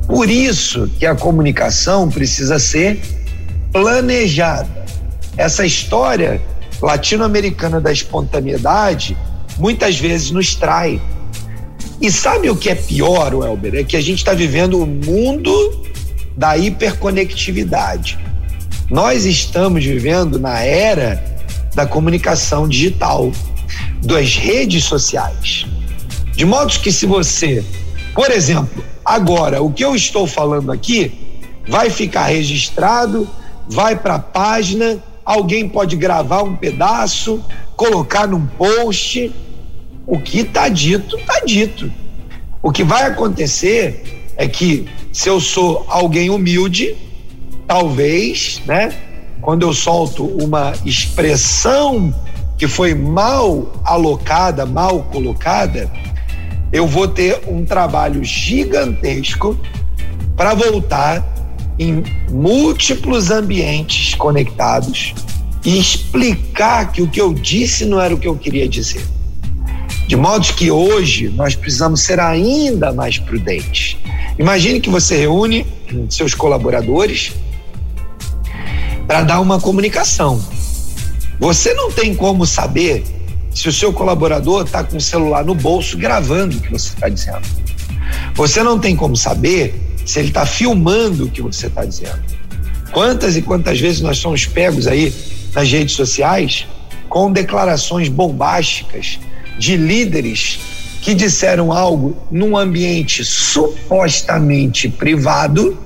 [0.07, 3.01] Por isso que a comunicação precisa ser
[3.73, 4.69] planejada.
[5.37, 6.41] Essa história
[6.81, 9.17] latino-americana da espontaneidade
[9.59, 11.01] muitas vezes nos trai.
[12.01, 13.77] E sabe o que é pior, Welber?
[13.77, 15.87] É que a gente está vivendo o mundo
[16.37, 18.19] da hiperconectividade.
[18.91, 21.23] Nós estamos vivendo na era
[21.75, 23.33] da comunicação digital,
[24.03, 25.67] das redes sociais.
[26.35, 27.65] De modo que se você,
[28.15, 31.13] por exemplo, agora o que eu estou falando aqui
[31.69, 33.29] vai ficar registrado,
[33.69, 37.43] vai para a página, alguém pode gravar um pedaço,
[37.77, 39.33] colocar num post.
[40.05, 41.91] O que está dito, está dito.
[42.61, 46.97] O que vai acontecer é que se eu sou alguém humilde,
[47.67, 48.93] talvez, né?
[49.41, 52.15] Quando eu solto uma expressão
[52.63, 55.91] que foi mal alocada, mal colocada,
[56.73, 59.59] eu vou ter um trabalho gigantesco
[60.37, 61.27] para voltar
[61.77, 65.13] em múltiplos ambientes conectados
[65.65, 69.05] e explicar que o que eu disse não era o que eu queria dizer.
[70.07, 73.97] De modo que hoje nós precisamos ser ainda mais prudentes.
[74.39, 75.67] Imagine que você reúne
[76.09, 77.33] seus colaboradores
[79.09, 80.41] para dar uma comunicação.
[81.43, 83.03] Você não tem como saber
[83.53, 87.09] se o seu colaborador está com o celular no bolso gravando o que você está
[87.09, 87.43] dizendo.
[88.37, 89.75] Você não tem como saber
[90.07, 92.23] se ele está filmando o que você está dizendo.
[92.93, 95.13] Quantas e quantas vezes nós somos pegos aí
[95.53, 96.65] nas redes sociais
[97.09, 99.19] com declarações bombásticas
[99.59, 100.61] de líderes
[101.01, 105.77] que disseram algo num ambiente supostamente privado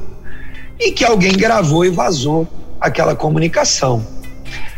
[0.79, 2.47] e que alguém gravou e vazou
[2.79, 4.16] aquela comunicação.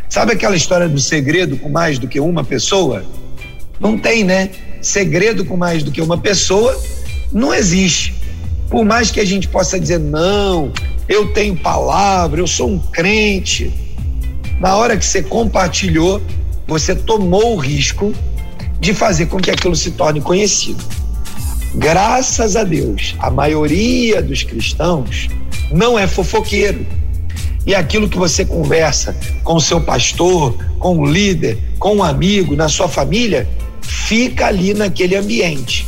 [0.08, 3.04] Sabe aquela história do segredo com mais do que uma pessoa?
[3.78, 4.50] Não tem, né?
[4.80, 6.80] Segredo com mais do que uma pessoa
[7.30, 8.14] não existe.
[8.70, 10.72] Por mais que a gente possa dizer, não,
[11.08, 13.72] eu tenho palavra, eu sou um crente.
[14.60, 16.22] Na hora que você compartilhou,
[16.66, 18.14] você tomou o risco
[18.80, 20.82] de fazer com que aquilo se torne conhecido.
[21.74, 25.28] Graças a Deus, a maioria dos cristãos
[25.70, 26.86] não é fofoqueiro
[27.68, 32.56] e aquilo que você conversa com o seu pastor, com o líder, com um amigo,
[32.56, 33.46] na sua família,
[33.82, 35.86] fica ali naquele ambiente.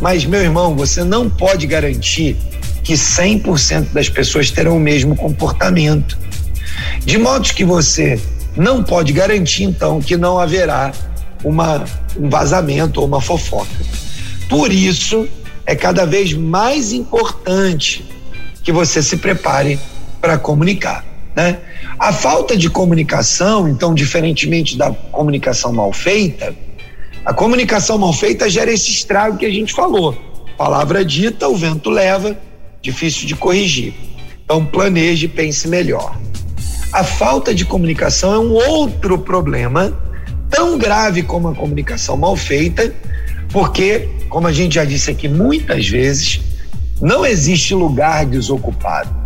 [0.00, 2.36] Mas, meu irmão, você não pode garantir
[2.84, 6.16] que 100% das pessoas terão o mesmo comportamento.
[7.04, 8.20] De modo que você
[8.56, 10.92] não pode garantir, então, que não haverá
[11.42, 11.84] uma,
[12.16, 13.84] um vazamento ou uma fofoca.
[14.48, 15.28] Por isso,
[15.66, 18.04] é cada vez mais importante
[18.62, 19.76] que você se prepare
[20.24, 21.04] para comunicar.
[21.36, 21.58] Né?
[21.98, 26.54] A falta de comunicação, então, diferentemente da comunicação mal feita,
[27.26, 30.16] a comunicação mal feita gera esse estrago que a gente falou.
[30.56, 32.38] Palavra dita, o vento leva,
[32.80, 33.92] difícil de corrigir.
[34.42, 36.18] Então, planeje, pense melhor.
[36.90, 39.92] A falta de comunicação é um outro problema,
[40.48, 42.94] tão grave como a comunicação mal feita,
[43.52, 46.40] porque, como a gente já disse aqui muitas vezes,
[46.98, 49.23] não existe lugar desocupado.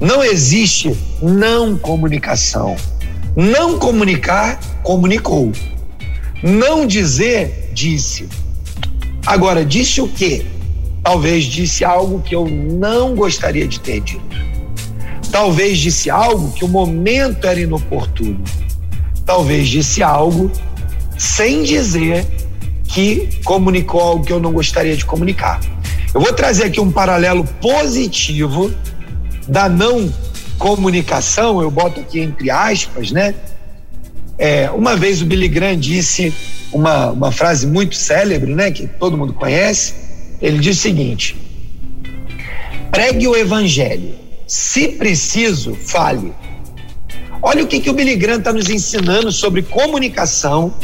[0.00, 2.76] Não existe não comunicação.
[3.36, 5.52] Não comunicar, comunicou.
[6.42, 8.28] Não dizer, disse.
[9.26, 10.46] Agora, disse o quê?
[11.02, 14.36] Talvez disse algo que eu não gostaria de ter dito.
[15.32, 18.42] Talvez disse algo que o momento era inoportuno.
[19.26, 20.50] Talvez disse algo
[21.18, 22.24] sem dizer
[22.84, 25.60] que comunicou algo que eu não gostaria de comunicar.
[26.14, 28.72] Eu vou trazer aqui um paralelo positivo
[29.48, 30.12] da não
[30.58, 33.34] comunicação, eu boto aqui entre aspas, né?
[34.36, 36.32] É, uma vez o Billy Graham disse
[36.72, 38.70] uma, uma frase muito célebre, né?
[38.70, 39.94] Que todo mundo conhece.
[40.40, 41.36] Ele diz o seguinte:
[42.90, 44.14] pregue o evangelho.
[44.46, 46.32] Se preciso, fale.
[47.42, 50.74] Olha o que, que o Billy Graham está nos ensinando sobre comunicação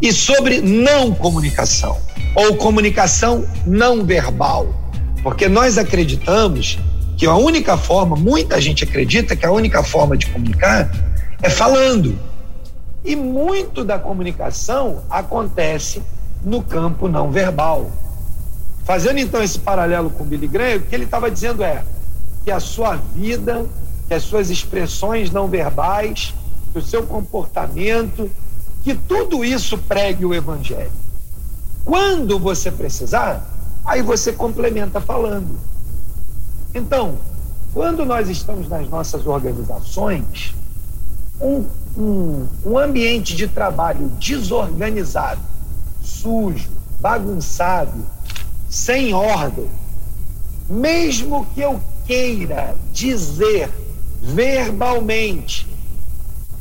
[0.00, 1.98] e sobre não comunicação,
[2.34, 4.68] ou comunicação não verbal.
[5.22, 6.78] Porque nós acreditamos
[7.24, 10.90] que a única forma, muita gente acredita que a única forma de comunicar
[11.40, 12.18] é falando.
[13.02, 16.02] E muito da comunicação acontece
[16.44, 17.90] no campo não verbal.
[18.84, 21.82] Fazendo então esse paralelo com o Billy Graham, o que ele estava dizendo é
[22.44, 23.64] que a sua vida,
[24.06, 26.34] que as suas expressões não verbais,
[26.74, 28.30] que o seu comportamento,
[28.82, 30.92] que tudo isso pregue o evangelho.
[31.86, 33.42] Quando você precisar,
[33.82, 35.58] aí você complementa falando.
[36.74, 37.16] Então,
[37.72, 40.54] quando nós estamos nas nossas organizações,
[41.40, 41.64] um
[41.96, 45.40] um, um ambiente de trabalho desorganizado,
[46.02, 46.68] sujo,
[47.00, 48.04] bagunçado,
[48.68, 49.68] sem ordem,
[50.68, 53.70] mesmo que eu queira dizer
[54.20, 55.66] verbalmente,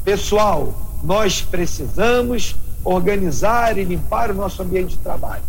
[0.04, 0.73] pessoal,
[1.04, 5.43] nós precisamos organizar e limpar o nosso ambiente de trabalho.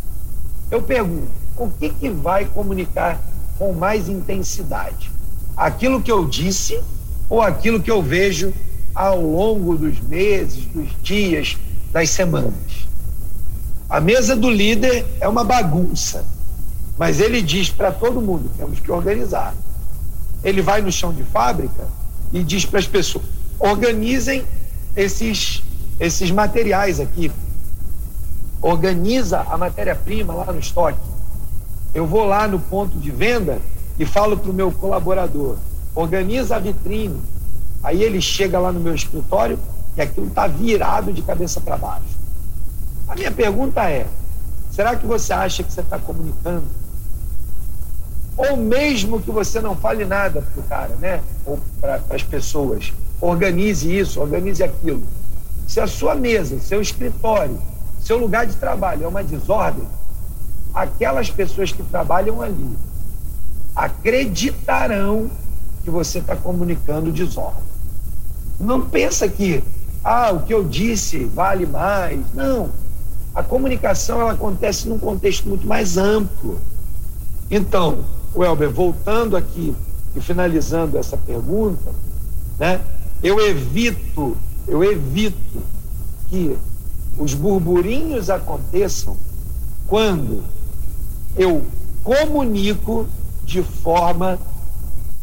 [0.70, 3.20] Eu pergunto, o que, que vai comunicar
[3.58, 5.10] com mais intensidade?
[5.56, 6.80] Aquilo que eu disse
[7.28, 8.52] ou aquilo que eu vejo
[8.94, 11.56] ao longo dos meses, dos dias,
[11.92, 12.86] das semanas?
[13.88, 16.24] A mesa do líder é uma bagunça,
[16.98, 19.54] mas ele diz para todo mundo: temos que organizar.
[20.42, 21.86] Ele vai no chão de fábrica
[22.32, 23.24] e diz para as pessoas:
[23.58, 24.44] organizem
[24.96, 25.62] esses,
[26.00, 27.30] esses materiais aqui.
[28.60, 30.98] Organiza a matéria-prima lá no estoque.
[31.94, 33.58] Eu vou lá no ponto de venda
[33.98, 35.56] e falo para o meu colaborador:
[35.94, 37.20] organiza a vitrine.
[37.82, 39.58] Aí ele chega lá no meu escritório
[39.96, 42.18] e aquilo está virado de cabeça para baixo.
[43.06, 44.06] A minha pergunta é:
[44.72, 46.64] será que você acha que você está comunicando?
[48.36, 51.22] Ou mesmo que você não fale nada para o cara, né?
[51.46, 52.92] Ou para as pessoas.
[53.20, 55.04] Organize isso, organize aquilo.
[55.68, 57.58] Se a sua mesa, seu escritório,
[58.00, 59.86] seu lugar de trabalho é uma desordem,
[60.74, 62.76] aquelas pessoas que trabalham ali
[63.74, 65.30] acreditarão
[65.82, 67.62] que você está comunicando desordem.
[68.58, 69.62] Não pensa que,
[70.02, 72.20] ah, o que eu disse vale mais.
[72.32, 72.70] Não.
[73.34, 76.58] A comunicação ela acontece num contexto muito mais amplo.
[77.50, 79.74] Então, Welber, voltando aqui
[80.14, 81.92] e finalizando essa pergunta,
[82.58, 82.80] né?
[83.22, 85.62] Eu evito, eu evito
[86.28, 86.56] que
[87.18, 89.16] os burburinhos aconteçam
[89.86, 90.42] quando
[91.36, 91.64] eu
[92.02, 93.08] comunico
[93.44, 94.38] de forma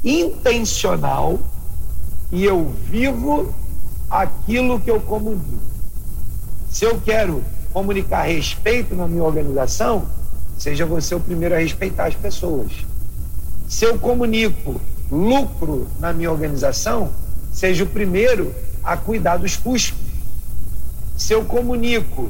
[0.04, 1.40] intencional
[2.32, 3.54] e eu vivo
[4.10, 5.60] aquilo que eu comunico.
[6.70, 7.44] Se eu quero
[7.74, 10.06] comunicar respeito na minha organização,
[10.58, 12.72] seja você o primeiro a respeitar as pessoas.
[13.68, 17.12] Se eu comunico lucro na minha organização,
[17.54, 19.98] seja o primeiro a cuidar dos custos.
[21.18, 22.30] Se eu comunico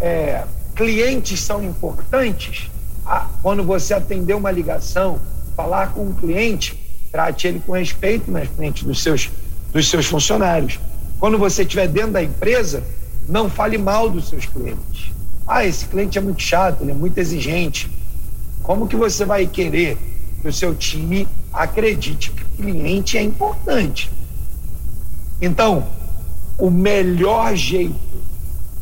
[0.00, 2.71] é, clientes são importantes,
[3.42, 5.18] quando você atender uma ligação,
[5.56, 6.78] falar com um cliente,
[7.10, 9.30] trate ele com respeito na frente dos seus,
[9.72, 10.78] dos seus funcionários.
[11.18, 12.82] Quando você estiver dentro da empresa,
[13.28, 15.12] não fale mal dos seus clientes.
[15.46, 17.90] Ah, esse cliente é muito chato, ele é muito exigente.
[18.62, 19.98] Como que você vai querer
[20.40, 24.10] que o seu time acredite que o cliente é importante?
[25.40, 25.86] Então,
[26.56, 27.94] o melhor jeito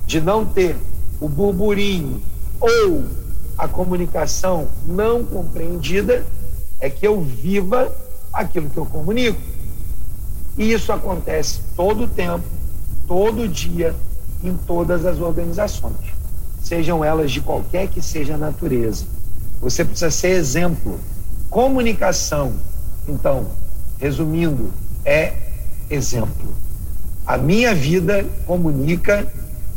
[0.07, 0.77] de não ter
[1.21, 2.21] o burburinho
[2.61, 3.05] ou
[3.61, 6.25] a comunicação não compreendida
[6.81, 7.94] é que eu viva
[8.33, 9.38] aquilo que eu comunico.
[10.57, 12.42] E isso acontece todo o tempo,
[13.07, 13.94] todo dia,
[14.42, 15.94] em todas as organizações,
[16.62, 19.05] sejam elas de qualquer que seja a natureza.
[19.61, 20.99] Você precisa ser exemplo.
[21.51, 22.55] Comunicação,
[23.07, 23.46] então,
[23.99, 24.73] resumindo,
[25.05, 25.35] é
[25.90, 26.55] exemplo.
[27.27, 29.31] A minha vida comunica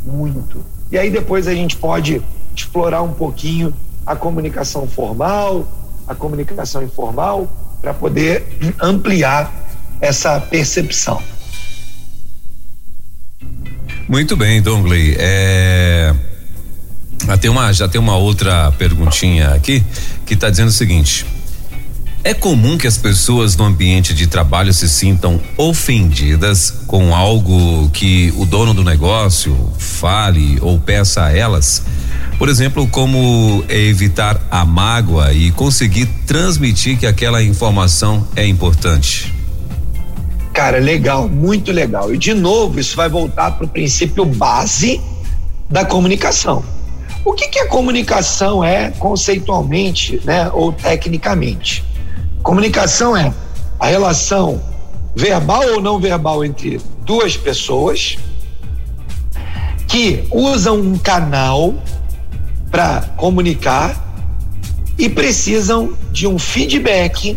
[0.06, 0.64] muito.
[0.90, 2.22] E aí depois a gente pode
[2.54, 3.74] explorar um pouquinho
[4.06, 5.66] a comunicação formal,
[6.06, 7.48] a comunicação informal,
[7.80, 9.52] para poder ampliar
[10.00, 11.22] essa percepção.
[14.08, 15.16] Muito bem, Dongley.
[15.18, 16.14] É...
[17.40, 19.82] Tem uma, já tem uma outra perguntinha aqui
[20.26, 21.24] que está dizendo o seguinte:
[22.22, 28.32] é comum que as pessoas no ambiente de trabalho se sintam ofendidas com algo que
[28.36, 31.82] o dono do negócio fale ou peça a elas?
[32.38, 39.32] Por exemplo, como evitar a mágoa e conseguir transmitir que aquela informação é importante?
[40.52, 42.14] Cara, legal, muito legal.
[42.14, 45.00] E de novo, isso vai voltar para o princípio base
[45.70, 46.62] da comunicação.
[47.24, 51.82] O que, que a comunicação é conceitualmente, né, ou tecnicamente?
[52.42, 53.32] Comunicação é
[53.80, 54.60] a relação
[55.16, 58.18] verbal ou não verbal entre duas pessoas
[59.88, 61.74] que usam um canal
[62.74, 63.94] para comunicar
[64.98, 67.36] e precisam de um feedback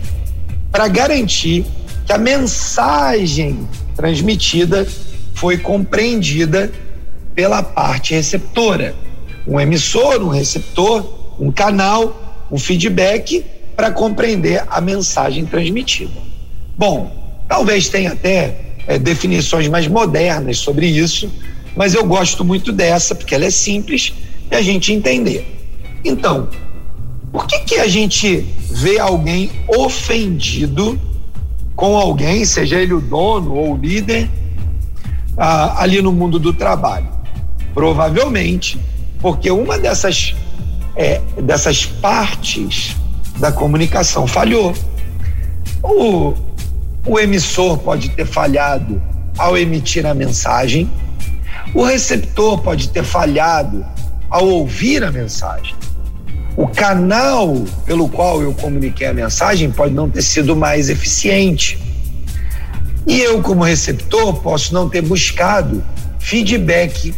[0.72, 1.64] para garantir
[2.08, 4.88] que a mensagem transmitida
[5.36, 6.72] foi compreendida
[7.36, 8.96] pela parte receptora.
[9.48, 16.20] Um emissor, um receptor, um canal, um feedback para compreender a mensagem transmitida.
[16.76, 17.16] Bom,
[17.48, 21.32] talvez tenha até é, definições mais modernas sobre isso,
[21.76, 24.12] mas eu gosto muito dessa porque ela é simples
[24.50, 25.46] e a gente entender.
[26.04, 26.48] Então,
[27.32, 31.00] por que que a gente vê alguém ofendido
[31.76, 34.30] com alguém, seja ele o dono ou o líder,
[35.38, 37.08] ah, ali no mundo do trabalho?
[37.74, 38.80] Provavelmente
[39.20, 40.36] porque uma dessas,
[40.96, 42.96] é, dessas partes
[43.38, 44.74] da comunicação falhou.
[45.84, 46.34] O,
[47.06, 49.02] o emissor pode ter falhado
[49.38, 50.90] ao emitir a mensagem,
[51.74, 53.86] o receptor pode ter falhado
[54.30, 55.76] ao ouvir a mensagem.
[56.56, 61.80] O canal pelo qual eu comuniquei a mensagem pode não ter sido mais eficiente.
[63.06, 65.84] E eu, como receptor, posso não ter buscado
[66.20, 67.14] feedback.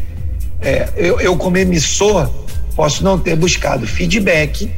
[0.61, 2.29] É, eu, eu, como emissor,
[2.75, 4.69] posso não ter buscado feedback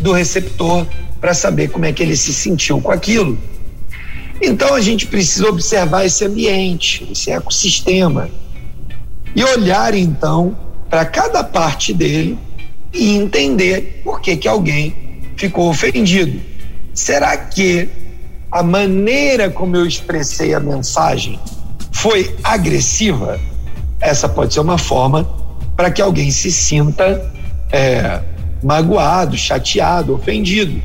[0.00, 0.86] do receptor
[1.20, 3.38] para saber como é que ele se sentiu com aquilo.
[4.42, 8.30] Então a gente precisa observar esse ambiente, esse ecossistema
[9.36, 10.56] e olhar então
[10.90, 12.36] para cada parte dele
[12.92, 16.40] e entender por que que alguém ficou ofendido.
[16.92, 17.88] Será que
[18.50, 21.38] a maneira como eu expressei a mensagem
[21.92, 23.38] foi agressiva?
[24.00, 25.24] Essa pode ser uma forma
[25.76, 27.32] para que alguém se sinta
[27.70, 28.20] é,
[28.60, 30.82] magoado, chateado, ofendido.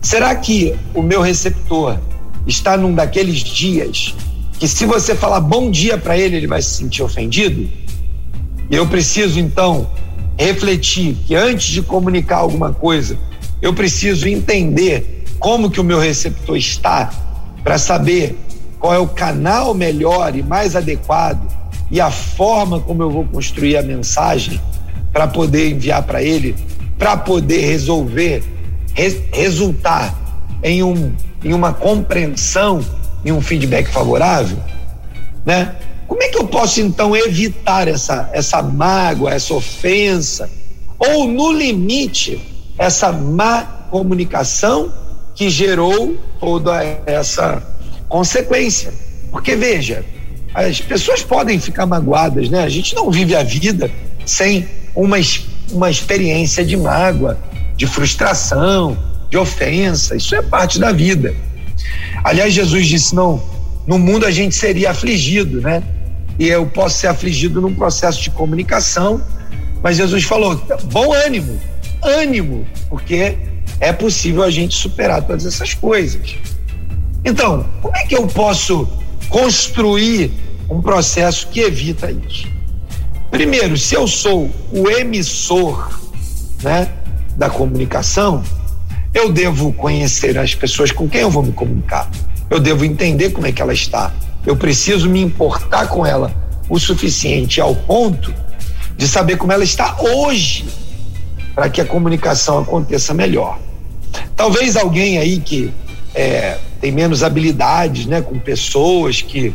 [0.00, 1.98] Será que o meu receptor
[2.46, 4.14] está num daqueles dias
[4.58, 7.68] que se você falar bom dia para ele, ele vai se sentir ofendido?
[8.70, 9.90] Eu preciso então
[10.38, 13.18] refletir que antes de comunicar alguma coisa,
[13.60, 17.10] eu preciso entender como que o meu receptor está
[17.64, 18.38] para saber
[18.78, 21.46] qual é o canal melhor e mais adequado
[21.90, 24.60] e a forma como eu vou construir a mensagem
[25.12, 26.54] para poder enviar para ele,
[26.96, 28.44] para poder resolver
[29.32, 30.14] resultar
[30.62, 31.12] em, um,
[31.42, 32.84] em uma compreensão
[33.24, 34.58] e um feedback favorável,
[35.44, 35.74] né?
[36.10, 40.50] Como é que eu posso então evitar essa, essa mágoa, essa ofensa,
[40.98, 42.40] ou no limite,
[42.76, 44.92] essa má comunicação
[45.36, 47.62] que gerou toda essa
[48.08, 48.92] consequência?
[49.30, 50.04] Porque veja,
[50.52, 52.64] as pessoas podem ficar magoadas, né?
[52.64, 53.88] A gente não vive a vida
[54.26, 55.16] sem uma,
[55.70, 57.38] uma experiência de mágoa,
[57.76, 58.98] de frustração,
[59.30, 60.16] de ofensa.
[60.16, 61.32] Isso é parte da vida.
[62.24, 63.40] Aliás, Jesus disse: não,
[63.86, 65.84] no mundo a gente seria afligido, né?
[66.40, 69.22] E eu posso ser afligido num processo de comunicação,
[69.82, 71.60] mas Jesus falou: bom ânimo,
[72.02, 73.36] ânimo, porque
[73.78, 76.36] é possível a gente superar todas essas coisas.
[77.22, 78.88] Então, como é que eu posso
[79.28, 80.32] construir
[80.70, 82.48] um processo que evita isso?
[83.30, 86.00] Primeiro, se eu sou o emissor,
[86.62, 86.88] né?
[87.36, 88.42] da comunicação,
[89.14, 92.10] eu devo conhecer as pessoas com quem eu vou me comunicar.
[92.48, 94.12] Eu devo entender como é que ela está.
[94.46, 96.32] Eu preciso me importar com ela
[96.68, 98.32] o suficiente ao ponto
[98.96, 100.66] de saber como ela está hoje,
[101.54, 103.58] para que a comunicação aconteça melhor.
[104.36, 105.72] Talvez alguém aí que
[106.14, 109.54] é, tem menos habilidades, né, com pessoas, que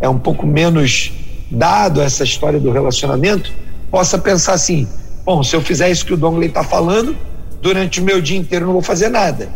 [0.00, 1.12] é um pouco menos
[1.50, 3.52] dado a essa história do relacionamento,
[3.90, 4.86] possa pensar assim:
[5.24, 7.16] Bom, se eu fizer isso que o Dongley está falando,
[7.60, 9.48] durante o meu dia inteiro não vou fazer nada.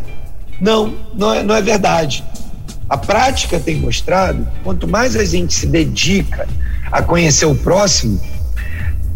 [0.60, 2.24] Não, não é, não é verdade.
[2.90, 6.46] A prática tem mostrado que quanto mais a gente se dedica
[6.92, 8.20] a conhecer o próximo,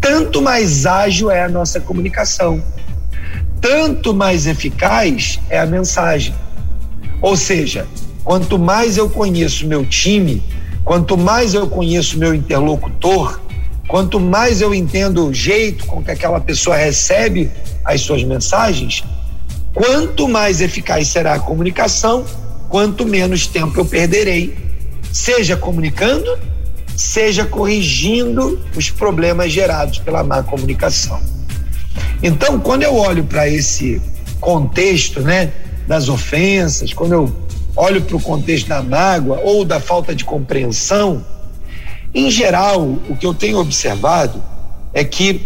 [0.01, 2.63] tanto mais ágil é a nossa comunicação,
[3.61, 6.33] tanto mais eficaz é a mensagem.
[7.21, 7.85] Ou seja,
[8.23, 10.41] quanto mais eu conheço meu time,
[10.83, 13.41] quanto mais eu conheço meu interlocutor,
[13.87, 17.51] Quanto mais eu entendo o jeito com que aquela pessoa recebe
[17.83, 19.03] as suas mensagens,
[19.73, 22.25] quanto mais eficaz será a comunicação,
[22.69, 24.55] quanto menos tempo eu perderei,
[25.11, 26.37] seja comunicando,
[26.95, 31.21] seja corrigindo os problemas gerados pela má comunicação.
[32.21, 34.01] Então, quando eu olho para esse
[34.39, 35.51] contexto, né,
[35.87, 37.35] das ofensas, quando eu
[37.75, 41.25] olho para o contexto da mágoa ou da falta de compreensão,
[42.13, 44.41] em geral, o que eu tenho observado
[44.93, 45.41] é que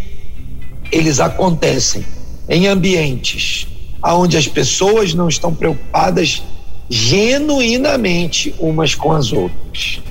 [0.92, 2.06] eles acontecem
[2.48, 3.68] em ambientes
[4.04, 6.44] onde as pessoas não estão preocupadas
[6.90, 10.02] genuinamente umas com as outras,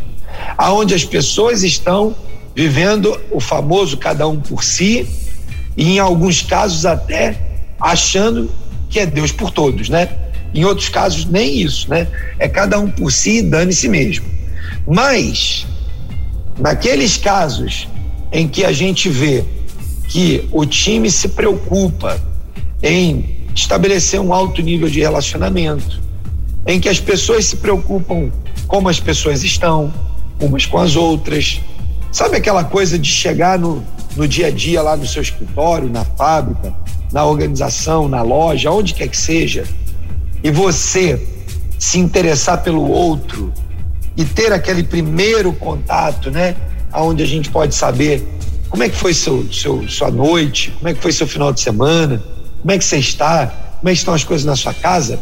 [0.56, 2.14] aonde as pessoas estão
[2.54, 5.06] vivendo o famoso cada um por si
[5.76, 7.36] e em alguns casos até
[7.80, 8.50] achando
[8.88, 10.08] que é Deus por todos, né?
[10.54, 12.08] Em outros casos nem isso, né?
[12.38, 14.26] É cada um por si e dane-se mesmo.
[14.86, 15.66] Mas
[16.58, 17.86] Naqueles casos
[18.32, 19.44] em que a gente vê
[20.08, 22.20] que o time se preocupa
[22.82, 26.00] em estabelecer um alto nível de relacionamento,
[26.68, 28.30] em que as pessoas se preocupam
[28.66, 29.92] como as pessoas estão,
[30.38, 31.62] umas com as outras.
[32.12, 33.82] Sabe aquela coisa de chegar no,
[34.14, 36.74] no dia a dia lá no seu escritório, na fábrica,
[37.10, 39.64] na organização, na loja, onde quer que seja,
[40.44, 41.26] e você
[41.78, 43.50] se interessar pelo outro,
[44.14, 46.54] e ter aquele primeiro contato, né?
[46.92, 48.26] Onde a gente pode saber
[48.68, 51.60] como é que foi seu, seu, sua noite, como é que foi seu final de
[51.60, 52.22] semana,
[52.60, 53.46] como é que você está,
[53.78, 55.18] como é que estão as coisas na sua casa.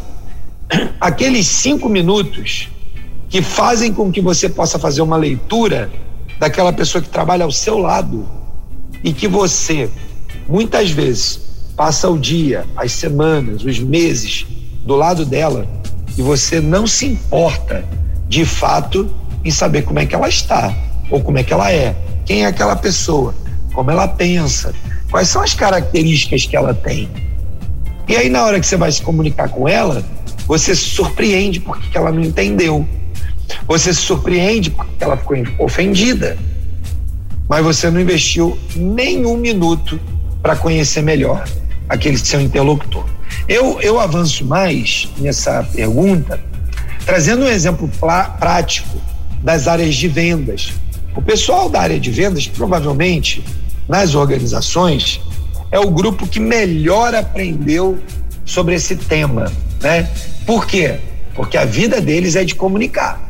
[0.99, 2.69] Aqueles cinco minutos
[3.29, 5.91] que fazem com que você possa fazer uma leitura
[6.39, 8.27] daquela pessoa que trabalha ao seu lado
[9.03, 9.89] e que você,
[10.47, 11.39] muitas vezes,
[11.75, 14.45] passa o dia, as semanas, os meses
[14.83, 15.67] do lado dela
[16.17, 17.85] e você não se importa
[18.27, 19.13] de fato
[19.43, 20.73] em saber como é que ela está
[21.09, 21.95] ou como é que ela é,
[22.25, 23.33] quem é aquela pessoa,
[23.73, 24.73] como ela pensa,
[25.09, 27.09] quais são as características que ela tem.
[28.07, 30.03] E aí na hora que você vai se comunicar com ela,
[30.47, 32.87] você se surpreende porque ela não entendeu.
[33.67, 36.37] Você se surpreende porque ela ficou ofendida.
[37.49, 39.99] Mas você não investiu nenhum minuto
[40.41, 41.47] para conhecer melhor
[41.87, 43.05] aquele seu interlocutor.
[43.47, 46.39] Eu, eu avanço mais nessa pergunta
[47.05, 47.89] trazendo um exemplo
[48.37, 49.01] prático
[49.41, 50.73] das áreas de vendas.
[51.15, 53.43] O pessoal da área de vendas, provavelmente,
[53.87, 55.21] nas organizações,
[55.71, 57.97] é o grupo que melhor aprendeu
[58.47, 60.09] sobre esse tema, né?
[60.45, 60.95] Por quê?
[61.35, 63.21] Porque a vida deles é de comunicar.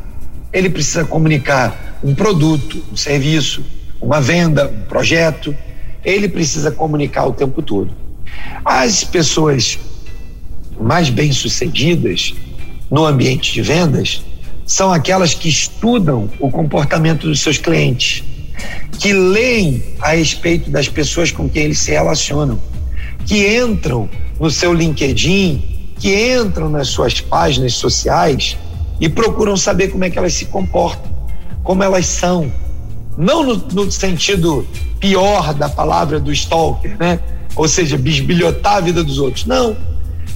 [0.52, 3.62] Ele precisa comunicar um produto, um serviço,
[4.00, 5.54] uma venda, um projeto.
[6.04, 7.90] Ele precisa comunicar o tempo todo.
[8.64, 9.78] As pessoas
[10.80, 12.32] mais bem-sucedidas
[12.88, 14.22] no ambiente de vendas
[14.64, 18.22] são aquelas que estudam o comportamento dos seus clientes,
[19.00, 22.60] que leem a respeito das pessoas com quem eles se relacionam,
[23.26, 24.08] que entram
[24.38, 28.56] no seu LinkedIn, que entram nas suas páginas sociais
[29.00, 31.10] e procuram saber como é que elas se comportam,
[31.62, 32.52] como elas são.
[33.16, 34.66] Não no, no sentido
[35.00, 37.20] pior da palavra do stalker, né?
[37.56, 39.44] Ou seja, bisbilhotar a vida dos outros.
[39.44, 39.76] Não.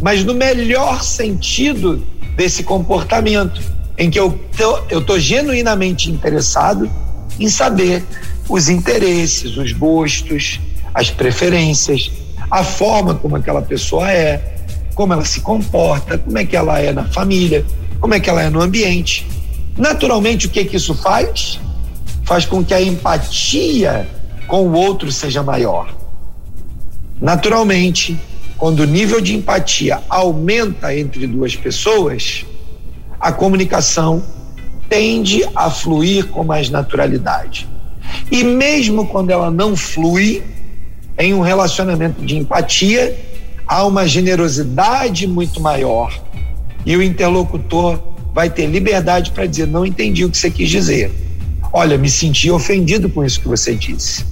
[0.01, 2.05] Mas no melhor sentido
[2.37, 3.61] desse comportamento,
[3.97, 6.91] em que eu tô, eu tô genuinamente interessado
[7.39, 8.05] em saber
[8.49, 10.59] os interesses, os gostos,
[10.93, 12.11] as preferências,
[12.53, 14.59] a forma como aquela pessoa é,
[14.95, 17.65] como ela se comporta, como é que ela é na família,
[17.99, 19.27] como é que ela é no ambiente.
[19.75, 21.59] Naturalmente, o que que isso faz?
[22.25, 24.07] Faz com que a empatia
[24.47, 25.95] com o outro seja maior.
[27.19, 28.21] Naturalmente,
[28.59, 32.45] quando o nível de empatia aumenta entre duas pessoas,
[33.19, 34.23] a comunicação
[34.91, 37.67] tende a fluir com mais naturalidade.
[38.31, 40.43] E mesmo quando ela não flui,
[41.19, 43.17] em um relacionamento de empatia,
[43.67, 46.13] há uma generosidade muito maior
[46.85, 47.99] e o interlocutor
[48.35, 51.11] vai ter liberdade para dizer: não entendi o que você quis dizer.
[51.73, 54.25] Olha, me senti ofendido com isso que você disse.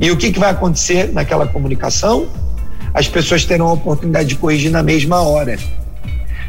[0.00, 2.28] E o que, que vai acontecer naquela comunicação?
[2.96, 5.58] as pessoas terão a oportunidade de corrigir na mesma hora,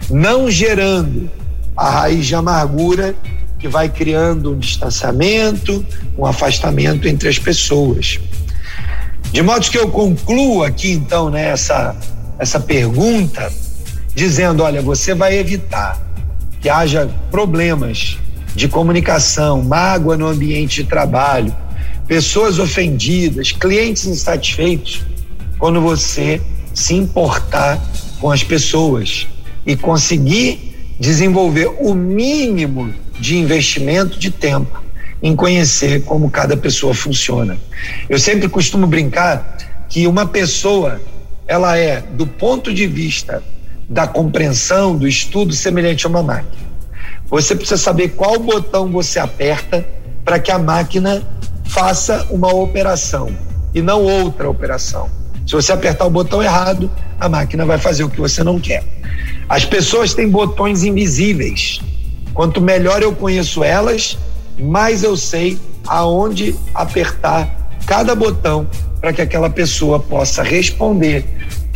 [0.09, 1.29] não gerando
[1.75, 3.13] a raiz de amargura
[3.59, 5.85] que vai criando um distanciamento,
[6.17, 8.17] um afastamento entre as pessoas.
[9.31, 11.95] De modo que eu concluo aqui então né, essa,
[12.39, 13.51] essa pergunta
[14.15, 16.01] dizendo, olha, você vai evitar
[16.59, 18.17] que haja problemas
[18.55, 21.55] de comunicação, mágoa no ambiente de trabalho,
[22.07, 25.03] pessoas ofendidas, clientes insatisfeitos
[25.59, 26.41] quando você
[26.73, 27.79] se importar
[28.19, 29.27] com as pessoas
[29.65, 34.86] e conseguir desenvolver o mínimo de investimento de tempo
[35.21, 37.57] em conhecer como cada pessoa funciona.
[38.07, 39.57] Eu sempre costumo brincar
[39.89, 41.01] que uma pessoa
[41.47, 43.41] ela é do ponto de vista
[43.89, 46.67] da compreensão, do estudo semelhante a uma máquina.
[47.29, 49.85] Você precisa saber qual botão você aperta
[50.23, 51.23] para que a máquina
[51.65, 53.29] faça uma operação
[53.73, 55.09] e não outra operação.
[55.45, 58.83] Se você apertar o botão errado, a máquina vai fazer o que você não quer.
[59.47, 61.79] As pessoas têm botões invisíveis.
[62.33, 64.17] Quanto melhor eu conheço elas,
[64.57, 68.67] mais eu sei aonde apertar cada botão
[68.99, 71.25] para que aquela pessoa possa responder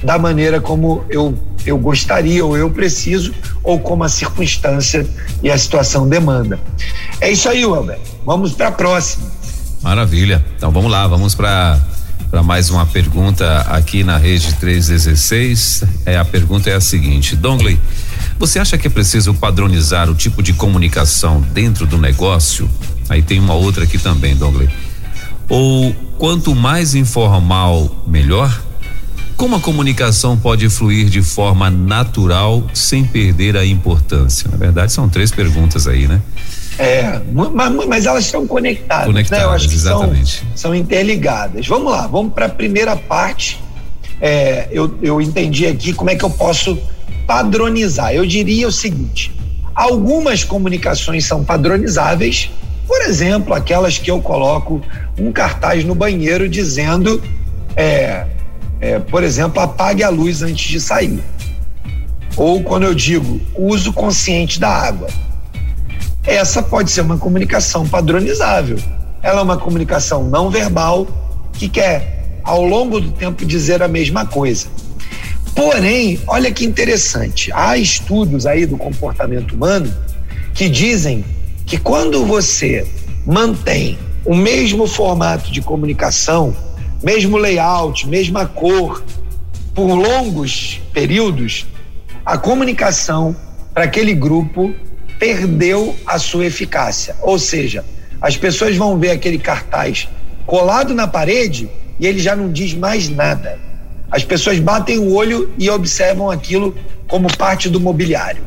[0.03, 5.07] da maneira como eu, eu gostaria ou eu preciso ou como a circunstância
[5.43, 6.59] e a situação demanda.
[7.19, 7.99] É isso aí, Welber.
[8.25, 9.29] Vamos para a próxima.
[9.82, 10.43] Maravilha.
[10.57, 11.79] Então vamos lá, vamos para
[12.32, 15.84] para mais uma pergunta aqui na rede 316.
[16.05, 17.77] É, a pergunta é a seguinte: Dongley,
[18.39, 22.69] você acha que é preciso padronizar o tipo de comunicação dentro do negócio?
[23.09, 24.69] Aí tem uma outra aqui também, Dongley.
[25.49, 28.61] Ou quanto mais informal, melhor?
[29.36, 34.49] Como a comunicação pode fluir de forma natural sem perder a importância?
[34.49, 36.21] Na verdade, são três perguntas aí, né?
[36.78, 39.07] É, mas, mas elas estão conectadas.
[39.07, 39.49] Conectadas, né?
[39.49, 40.39] Eu acho que exatamente.
[40.39, 41.67] São, são interligadas.
[41.67, 43.59] Vamos lá, vamos para a primeira parte.
[44.19, 46.78] É, eu, eu entendi aqui como é que eu posso
[47.28, 48.13] padronizar.
[48.13, 49.32] Eu diria o seguinte:
[49.74, 52.51] Algumas comunicações são padronizáveis,
[52.88, 54.82] por exemplo, aquelas que eu coloco
[55.17, 57.24] um cartaz no banheiro dizendo,
[57.76, 58.28] é,
[58.82, 61.24] é, por exemplo, apague a luz antes de sair.
[62.36, 65.07] Ou quando eu digo uso consciente da água.
[66.24, 68.78] Essa pode ser uma comunicação padronizável.
[69.24, 71.07] Ela é uma comunicação não verbal
[71.53, 74.67] que quer, ao longo do tempo, dizer a mesma coisa.
[75.55, 79.93] Porém, olha que interessante, há estudos aí do comportamento humano
[80.53, 81.26] que dizem
[81.65, 82.88] que quando você
[83.26, 86.55] mantém o mesmo formato de comunicação,
[87.03, 89.03] mesmo layout, mesma cor,
[89.74, 91.65] por longos períodos,
[92.26, 93.36] a comunicação
[93.74, 94.74] para aquele grupo
[95.22, 97.15] perdeu a sua eficácia.
[97.22, 97.86] Ou seja,
[98.19, 100.09] as pessoas vão ver aquele cartaz
[100.47, 101.69] colado na parede
[101.99, 103.59] e ele já não diz mais nada.
[104.09, 106.76] As pessoas batem o olho e observam aquilo
[107.07, 108.41] como parte do mobiliário.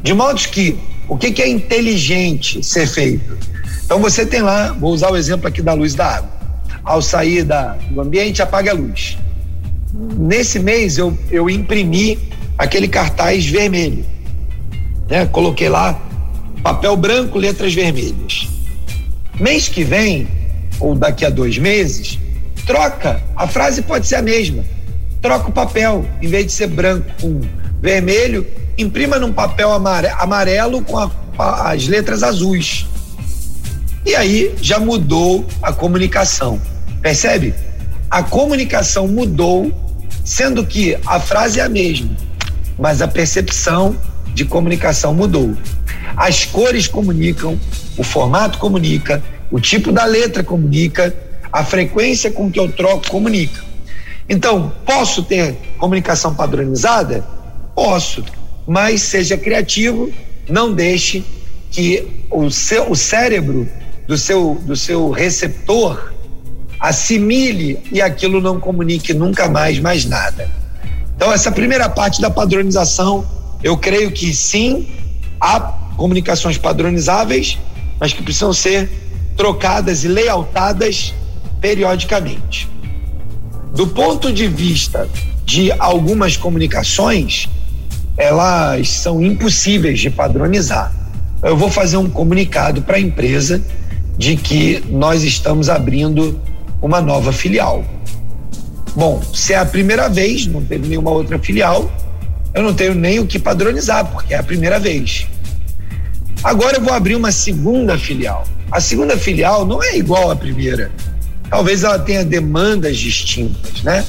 [0.00, 0.78] De modo que
[1.08, 3.36] o que, é inteligente ser feito?
[3.84, 6.30] Então você tem lá, vou usar o exemplo aqui da luz da água.
[6.84, 9.18] Ao sair da, do ambiente, apaga a luz.
[9.92, 12.16] Nesse mês eu, eu imprimi
[12.56, 14.04] aquele cartaz vermelho.
[15.08, 15.26] Né?
[15.26, 15.98] Coloquei lá
[16.62, 18.48] papel branco, letras vermelhas.
[19.38, 20.26] Mês que vem,
[20.80, 22.18] ou daqui a dois meses,
[22.66, 23.22] troca.
[23.36, 24.64] A frase pode ser a mesma
[25.20, 27.40] troca o papel, em vez de ser branco com
[27.80, 28.46] vermelho,
[28.76, 31.10] imprima num papel amarelo com a,
[31.70, 32.86] as letras azuis.
[34.06, 36.60] E aí já mudou a comunicação.
[37.02, 37.54] Percebe?
[38.10, 39.72] A comunicação mudou,
[40.24, 42.10] sendo que a frase é a mesma,
[42.78, 43.96] mas a percepção
[44.38, 45.56] de comunicação mudou.
[46.16, 47.58] As cores comunicam,
[47.96, 51.12] o formato comunica, o tipo da letra comunica,
[51.52, 53.60] a frequência com que eu troco comunica.
[54.28, 57.26] Então, posso ter comunicação padronizada?
[57.74, 58.24] Posso,
[58.66, 60.12] mas seja criativo,
[60.48, 61.24] não deixe
[61.70, 63.68] que o, seu, o cérebro
[64.06, 66.12] do seu, do seu receptor
[66.78, 70.48] assimile e aquilo não comunique nunca mais mais nada.
[71.16, 73.26] Então, essa primeira parte da padronização,
[73.62, 74.86] eu creio que sim,
[75.40, 75.60] há
[75.96, 77.58] comunicações padronizáveis,
[77.98, 78.88] mas que precisam ser
[79.36, 81.14] trocadas e lealtadas
[81.60, 82.68] periodicamente.
[83.74, 85.08] Do ponto de vista
[85.44, 87.48] de algumas comunicações,
[88.16, 90.92] elas são impossíveis de padronizar.
[91.42, 93.62] Eu vou fazer um comunicado para a empresa
[94.16, 96.40] de que nós estamos abrindo
[96.82, 97.84] uma nova filial.
[98.96, 101.88] Bom, se é a primeira vez, não teve nenhuma outra filial,
[102.54, 105.26] eu não tenho nem o que padronizar, porque é a primeira vez.
[106.42, 108.44] Agora eu vou abrir uma segunda filial.
[108.70, 110.90] A segunda filial não é igual à primeira
[111.48, 114.04] talvez ela tenha demandas distintas, né?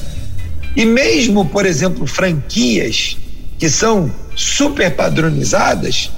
[0.76, 3.16] E mesmo, por exemplo, franquias
[3.58, 6.10] que são super padronizadas,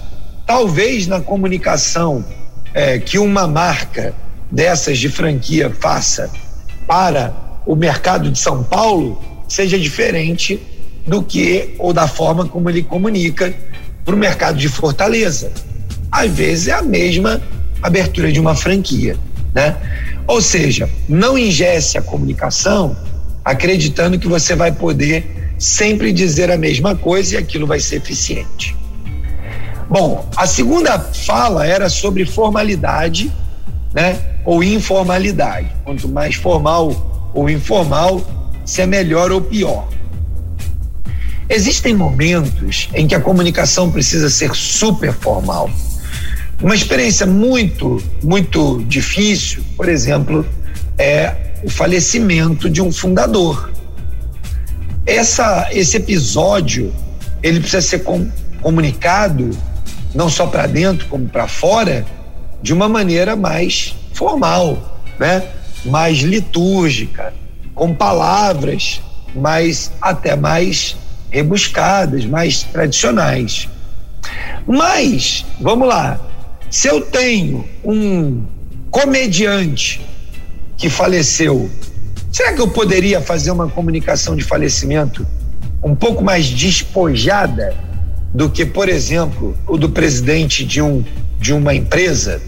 [0.47, 2.25] talvez na comunicação
[2.75, 4.15] é, que uma marca
[4.51, 6.31] dessas de franquia faça
[6.87, 10.61] para o mercado de São Paulo seja diferente
[11.07, 13.55] do que ou da forma como ele comunica
[14.05, 15.53] para o mercado de Fortaleza.
[16.11, 17.41] Às vezes é a mesma
[17.83, 19.17] abertura de uma franquia,
[19.55, 19.77] né?
[20.27, 22.97] Ou seja, não ingesse a comunicação
[23.45, 28.77] acreditando que você vai poder sempre dizer a mesma coisa e aquilo vai ser eficiente.
[29.89, 33.31] Bom, a segunda fala era sobre formalidade,
[33.93, 34.19] né?
[34.45, 35.69] Ou informalidade.
[35.85, 38.23] Quanto mais formal ou informal,
[38.65, 39.89] se é melhor ou pior.
[41.49, 45.71] Existem momentos em que a comunicação precisa ser super formal
[46.63, 50.47] uma experiência muito, muito difícil, por exemplo,
[50.97, 51.35] é
[51.65, 53.73] o falecimento de um fundador.
[55.05, 56.95] Essa, esse episódio
[57.43, 58.31] ele precisa ser com,
[58.61, 59.51] comunicado
[60.15, 62.07] não só para dentro como para fora
[62.63, 65.43] de uma maneira mais formal, né?
[65.85, 67.35] Mais litúrgica,
[67.75, 69.01] com palavras
[69.35, 70.97] mais até mais
[71.33, 73.69] rebuscadas, mais tradicionais.
[74.67, 76.21] Mas, vamos lá,
[76.71, 78.45] se eu tenho um
[78.91, 80.01] comediante
[80.77, 81.69] que faleceu,
[82.31, 85.27] será que eu poderia fazer uma comunicação de falecimento
[85.83, 87.75] um pouco mais despojada
[88.33, 91.03] do que, por exemplo, o do presidente de, um,
[91.41, 92.41] de uma empresa?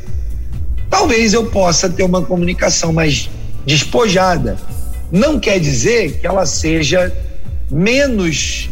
[0.91, 3.29] Talvez eu possa ter uma comunicação mais
[3.67, 4.57] despojada.
[5.11, 7.13] Não quer dizer que ela seja
[7.71, 8.71] menos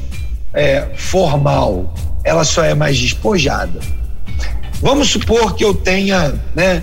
[0.54, 1.92] é, formal,
[2.24, 3.80] ela só é mais despojada.
[4.80, 6.82] Vamos supor que eu tenha, né?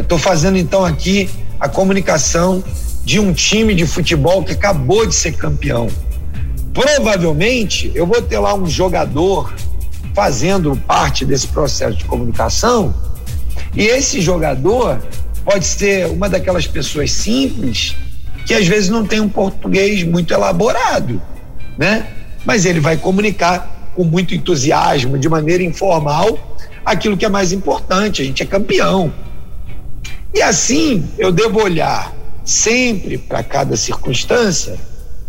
[0.00, 2.62] Estou é, é, fazendo então aqui a comunicação
[3.04, 5.88] de um time de futebol que acabou de ser campeão.
[6.72, 9.54] Provavelmente eu vou ter lá um jogador
[10.14, 12.94] fazendo parte desse processo de comunicação,
[13.76, 15.00] e esse jogador
[15.44, 17.96] pode ser uma daquelas pessoas simples
[18.46, 21.20] que às vezes não tem um português muito elaborado,
[21.76, 22.06] né?
[22.44, 28.22] Mas ele vai comunicar com muito entusiasmo, de maneira informal, aquilo que é mais importante.
[28.22, 29.12] A gente é campeão.
[30.34, 32.12] E assim eu devo olhar
[32.44, 34.76] sempre para cada circunstância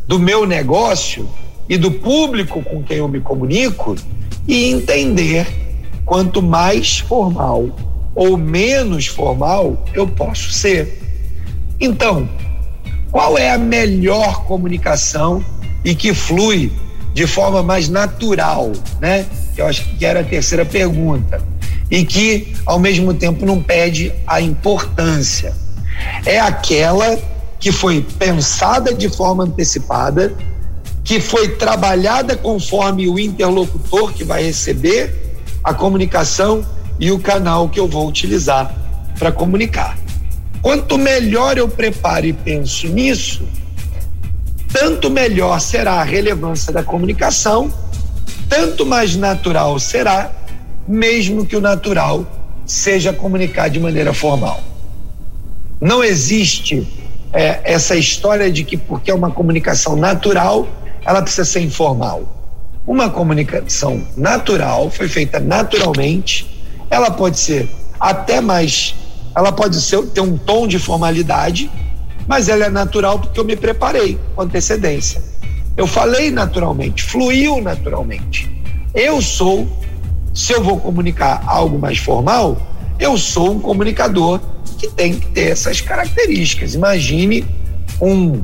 [0.08, 1.30] do meu negócio
[1.70, 3.96] e do público com quem eu me comunico
[4.48, 5.48] e entender
[6.06, 7.70] quanto mais formal
[8.14, 11.02] ou menos formal eu posso ser.
[11.80, 12.30] Então,
[13.12, 15.44] qual é a melhor comunicação
[15.84, 16.72] e que flui
[17.16, 19.26] de forma mais natural, né?
[19.56, 21.42] Que eu acho que era a terceira pergunta.
[21.90, 25.54] E que, ao mesmo tempo, não pede a importância.
[26.26, 27.18] É aquela
[27.58, 30.36] que foi pensada de forma antecipada,
[31.06, 36.66] que foi trabalhada conforme o interlocutor que vai receber a comunicação
[37.00, 38.76] e o canal que eu vou utilizar
[39.18, 39.98] para comunicar.
[40.62, 43.48] Quanto melhor eu preparo e penso nisso,
[44.76, 47.74] tanto melhor será a relevância da comunicação,
[48.50, 50.30] tanto mais natural será,
[50.86, 52.28] mesmo que o natural
[52.66, 54.60] seja comunicar de maneira formal.
[55.80, 56.86] Não existe
[57.32, 60.68] é, essa história de que porque é uma comunicação natural,
[61.06, 62.24] ela precisa ser informal.
[62.86, 66.54] Uma comunicação natural foi feita naturalmente
[66.90, 67.70] ela pode ser
[68.00, 68.94] até mais,
[69.34, 71.72] ela pode ser, ter um tom de formalidade,
[72.28, 75.22] mas ela é natural porque eu me preparei com antecedência.
[75.78, 78.50] Eu falei naturalmente, fluiu naturalmente.
[78.94, 79.68] Eu sou,
[80.34, 82.58] se eu vou comunicar algo mais formal,
[83.00, 84.40] eu sou um comunicador
[84.78, 86.74] que tem que ter essas características.
[86.74, 87.46] Imagine
[88.02, 88.42] um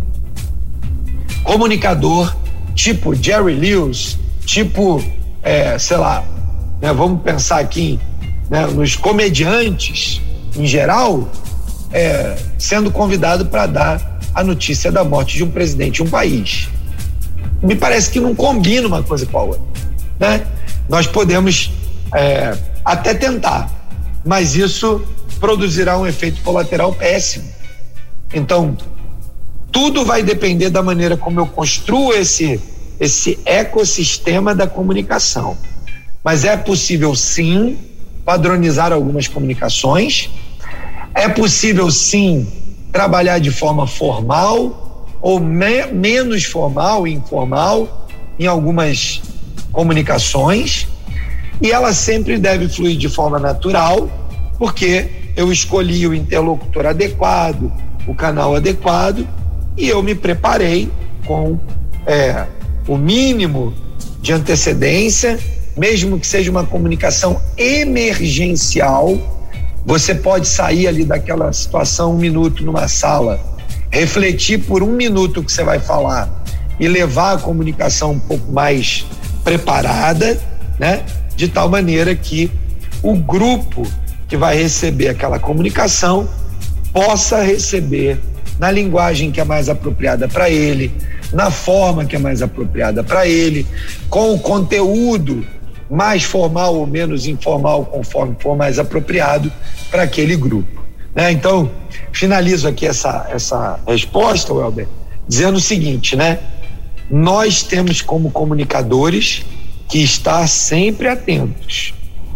[1.43, 2.36] comunicador
[2.75, 5.03] tipo Jerry Lewis, tipo,
[5.41, 6.23] é, sei lá,
[6.82, 7.99] né, vamos pensar aqui
[8.49, 10.21] né, nos comediantes
[10.55, 11.29] em geral,
[11.93, 16.69] é, sendo convidado para dar a notícia da morte de um presidente de um país.
[17.61, 19.63] Me parece que não combina uma coisa com a outra.
[20.19, 20.45] Né?
[20.87, 21.71] Nós podemos
[22.13, 23.69] é, até tentar,
[24.25, 25.05] mas isso
[25.39, 27.49] produzirá um efeito colateral péssimo.
[28.33, 28.77] Então,
[29.71, 32.59] tudo vai depender da maneira como eu construo esse,
[32.99, 35.57] esse ecossistema da comunicação.
[36.23, 37.77] Mas é possível sim
[38.23, 40.29] padronizar algumas comunicações.
[41.14, 42.47] É possível, sim,
[42.91, 48.07] trabalhar de forma formal ou me menos formal e informal
[48.39, 49.22] em algumas
[49.72, 50.88] comunicações.
[51.62, 54.09] E ela sempre deve fluir de forma natural,
[54.57, 57.72] porque eu escolhi o interlocutor adequado,
[58.07, 59.28] o canal adequado
[59.78, 60.89] e eu me preparei
[61.26, 61.59] com
[62.05, 62.45] é,
[62.88, 63.74] o mínimo
[64.22, 65.39] de antecedência
[65.76, 69.40] mesmo que seja uma comunicação emergencial,
[69.86, 73.39] você pode sair ali daquela situação um minuto numa sala,
[73.89, 76.43] refletir por um minuto o que você vai falar
[76.79, 79.05] e levar a comunicação um pouco mais
[79.43, 80.39] preparada,
[80.79, 81.03] né?
[81.36, 82.51] De tal maneira que
[83.01, 83.86] o grupo
[84.27, 86.29] que vai receber aquela comunicação
[86.93, 88.19] possa receber
[88.59, 90.91] na linguagem que é mais apropriada para ele,
[91.34, 93.65] na forma que é mais apropriada para ele,
[94.09, 95.45] com o conteúdo
[95.91, 99.51] mais formal ou menos informal, conforme for mais apropriado
[99.89, 100.81] para aquele grupo.
[101.13, 101.33] Né?
[101.33, 101.69] Então,
[102.13, 104.87] finalizo aqui essa, essa resposta, Welber,
[105.27, 106.39] dizendo o seguinte, né?
[107.09, 109.45] Nós temos como comunicadores
[109.89, 111.93] que estar sempre atentos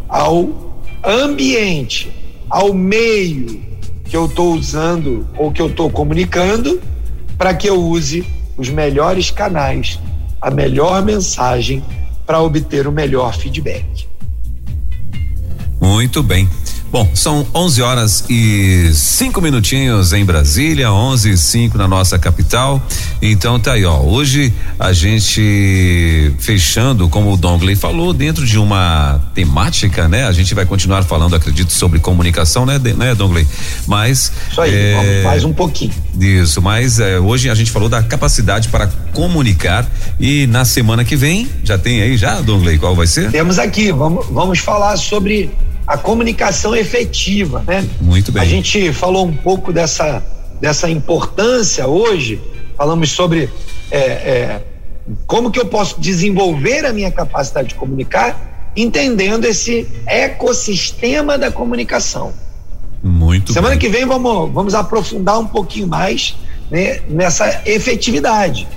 [0.10, 2.12] ao ambiente,
[2.50, 3.64] ao meio
[4.04, 6.82] que eu estou usando ou que eu estou comunicando,
[7.38, 8.26] para que eu use
[8.58, 9.98] os melhores canais,
[10.42, 11.82] a melhor mensagem
[12.26, 14.08] para obter o melhor feedback.
[15.80, 16.50] Muito bem.
[16.92, 22.82] Bom, são 11 horas e cinco minutinhos em Brasília, 11 e cinco na nossa capital.
[23.22, 24.00] Então tá aí, ó.
[24.00, 30.26] Hoje a gente fechando, como o Dongley falou, dentro de uma temática, né?
[30.26, 33.46] A gente vai continuar falando, acredito, sobre comunicação, né, né Dongley?
[33.88, 34.32] Mas.
[34.50, 35.92] Isso aí, é, mais um pouquinho.
[36.18, 39.86] Isso, mas é, hoje a gente falou da capacidade para comunicar
[40.20, 43.32] e na semana que vem, já tem aí já, Dongley, qual vai ser?
[43.32, 45.52] Temos aqui, vamos, vamos falar sobre
[45.88, 47.88] a comunicação efetiva, né?
[48.02, 48.42] Muito bem.
[48.42, 50.24] A gente falou um pouco dessa,
[50.60, 52.42] dessa importância hoje,
[52.76, 53.50] falamos sobre
[53.92, 54.64] é, é,
[55.28, 62.34] como que eu posso desenvolver a minha capacidade de comunicar, entendendo esse ecossistema da comunicação.
[63.04, 63.80] Muito Semana bem.
[63.80, 66.36] que vem vamos, vamos aprofundar um pouquinho mais
[66.72, 68.68] né, nessa efetividade,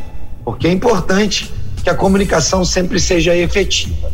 [0.44, 1.50] porque é importante
[1.82, 4.12] que a comunicação sempre seja efetiva.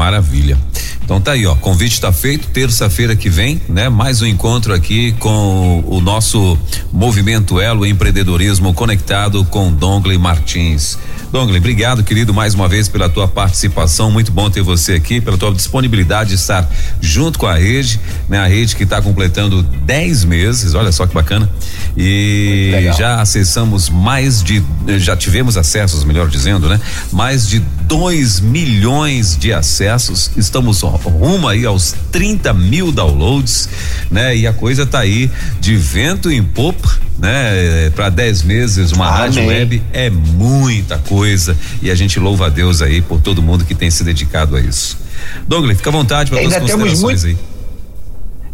[0.00, 0.56] Maravilha.
[1.04, 1.54] Então tá aí, ó.
[1.54, 2.48] Convite está feito.
[2.48, 3.90] Terça-feira que vem, né?
[3.90, 6.56] Mais um encontro aqui com o nosso
[6.90, 10.96] movimento Elo Empreendedorismo Conectado com Dongley Martins.
[11.30, 14.10] Dongley, obrigado, querido, mais uma vez pela tua participação.
[14.10, 16.68] Muito bom ter você aqui, pela tua disponibilidade de estar
[17.00, 18.38] junto com a rede, né?
[18.38, 21.48] A rede que está completando 10 meses, olha só que bacana.
[21.96, 24.60] E já acessamos mais de,
[24.98, 26.80] já tivemos acessos, melhor dizendo, né?
[27.12, 30.32] Mais de 2 milhões de acessos.
[30.36, 33.68] Estamos rumo aí aos 30 mil downloads,
[34.10, 34.36] né?
[34.36, 37.90] E a coisa tá aí de vento em popa né?
[37.94, 39.18] Para 10 meses, uma Amém.
[39.18, 43.64] rádio web é muita coisa e a gente louva a Deus aí por todo mundo
[43.64, 44.98] que tem se dedicado a isso.
[45.46, 47.26] Douglas, fica à vontade para as considerações muito...
[47.26, 47.36] aí.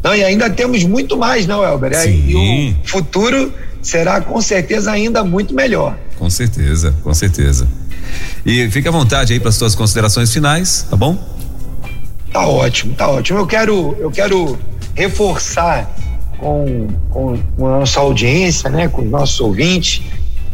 [0.02, 1.94] Não, e ainda temos muito mais, não, Elber?
[1.96, 2.24] Sim.
[2.28, 5.96] E o futuro será com certeza ainda muito melhor.
[6.18, 7.66] Com certeza, com certeza.
[8.44, 11.16] E fica à vontade aí para as suas considerações finais, tá bom?
[12.32, 13.38] Tá ótimo, tá ótimo.
[13.38, 14.58] Eu quero, eu quero
[14.94, 15.90] reforçar
[16.38, 20.02] com, com, com a nossa audiência, né, com os nossos ouvintes,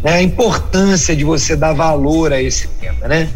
[0.03, 3.29] né, a importância de você dar valor a esse tema, né?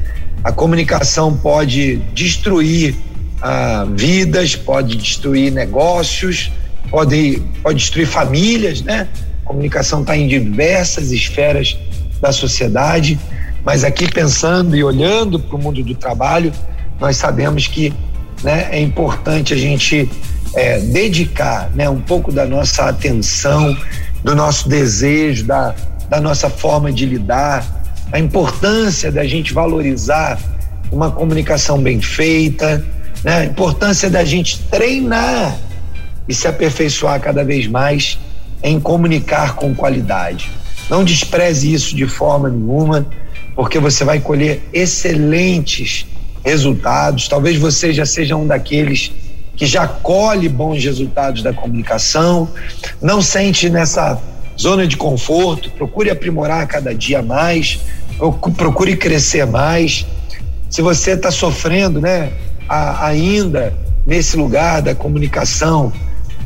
[0.42, 2.94] A comunicação pode destruir
[3.40, 6.53] ah, vidas, pode destruir negócios,
[6.90, 9.09] pode, pode destruir famílias, né?
[9.44, 11.76] A comunicação está em diversas esferas
[12.20, 13.18] da sociedade,
[13.64, 16.53] mas aqui pensando e olhando para o mundo do trabalho,
[17.01, 17.92] nós sabemos que
[18.42, 20.09] né, é importante a gente
[20.57, 23.76] é, dedicar né, um pouco da nossa atenção,
[24.24, 25.74] do nosso desejo, da,
[26.09, 30.40] da nossa forma de lidar, a importância da gente valorizar
[30.90, 32.84] uma comunicação bem feita,
[33.22, 35.59] né, a importância da gente treinar
[36.26, 38.18] e se aperfeiçoar cada vez mais
[38.62, 40.50] em comunicar com qualidade.
[40.88, 43.07] Não despreze isso de forma nenhuma,
[43.54, 46.07] porque você vai colher excelentes
[46.44, 47.28] resultados.
[47.28, 49.12] Talvez você já seja um daqueles
[49.57, 52.48] que já colhe bons resultados da comunicação,
[53.00, 54.20] não sente nessa
[54.59, 57.80] zona de conforto, procure aprimorar cada dia mais,
[58.57, 60.07] procure crescer mais.
[60.68, 62.32] Se você está sofrendo, né,
[62.68, 63.74] a, ainda
[64.07, 65.92] nesse lugar da comunicação,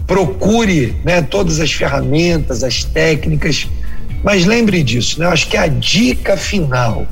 [0.07, 3.69] procure, né, todas as ferramentas, as técnicas,
[4.23, 5.27] mas lembre disso, né?
[5.27, 7.07] Eu acho que a dica final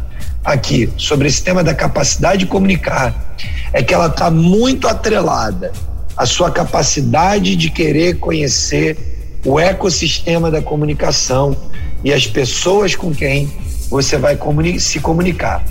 [0.49, 3.37] aqui sobre esse tema da capacidade de comunicar
[3.71, 5.73] é que ela está muito atrelada
[6.17, 8.97] a sua capacidade de querer conhecer
[9.45, 11.55] o ecossistema da comunicação
[12.03, 13.51] e as pessoas com quem
[13.91, 15.63] você vai comuni se comunicar.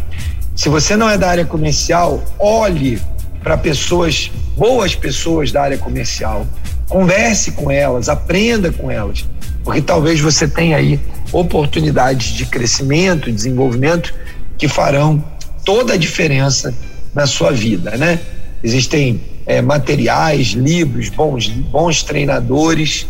[0.56, 3.02] Se você não é da área comercial, olhe
[3.44, 6.46] para pessoas, boas pessoas da área comercial.
[6.88, 9.26] Converse com elas, aprenda com elas,
[9.64, 11.00] porque talvez você tenha aí
[11.32, 14.14] oportunidades de crescimento, desenvolvimento
[14.58, 15.24] que farão
[15.64, 16.74] toda a diferença
[17.14, 18.20] na sua vida, né?
[18.64, 23.06] Existem é, materiais, livros, bons, bons treinadores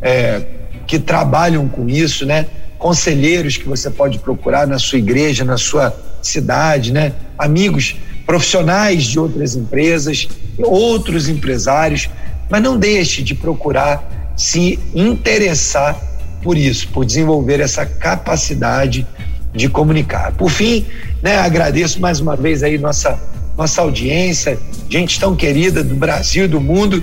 [0.00, 0.42] é,
[0.86, 2.46] que trabalham com isso, né?
[2.78, 7.12] Conselheiros que você pode procurar na sua igreja, na sua cidade, né?
[7.38, 10.28] Amigos profissionais de outras empresas,
[10.58, 12.08] outros empresários,
[12.50, 15.98] mas não deixe de procurar se interessar
[16.42, 19.06] por isso, por desenvolver essa capacidade
[19.54, 20.32] de comunicar.
[20.32, 20.86] Por fim,
[21.22, 23.18] né, agradeço mais uma vez aí nossa
[23.56, 24.58] nossa audiência,
[24.90, 27.00] gente tão querida do Brasil, do mundo,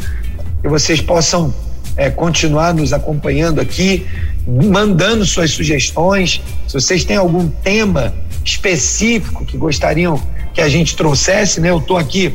[0.61, 1.53] que vocês possam
[1.95, 4.05] é, continuar nos acompanhando aqui,
[4.45, 6.41] mandando suas sugestões.
[6.67, 10.21] Se vocês têm algum tema específico que gostariam
[10.53, 11.69] que a gente trouxesse, né?
[11.69, 12.33] Eu estou aqui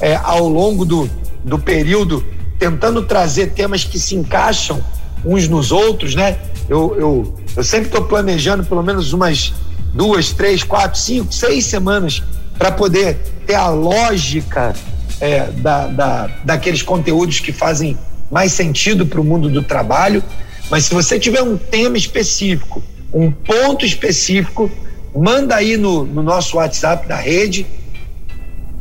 [0.00, 1.10] é, ao longo do,
[1.44, 2.24] do período
[2.58, 4.82] tentando trazer temas que se encaixam
[5.24, 6.38] uns nos outros, né?
[6.68, 9.54] Eu, eu, eu sempre estou planejando pelo menos umas
[9.94, 12.22] duas, três, quatro, cinco, seis semanas
[12.58, 13.16] para poder
[13.46, 14.74] ter a lógica
[15.20, 17.96] é, da, da, daqueles conteúdos que fazem
[18.30, 20.22] mais sentido para o mundo do trabalho.
[20.70, 24.70] Mas se você tiver um tema específico, um ponto específico,
[25.16, 27.66] manda aí no, no nosso WhatsApp da rede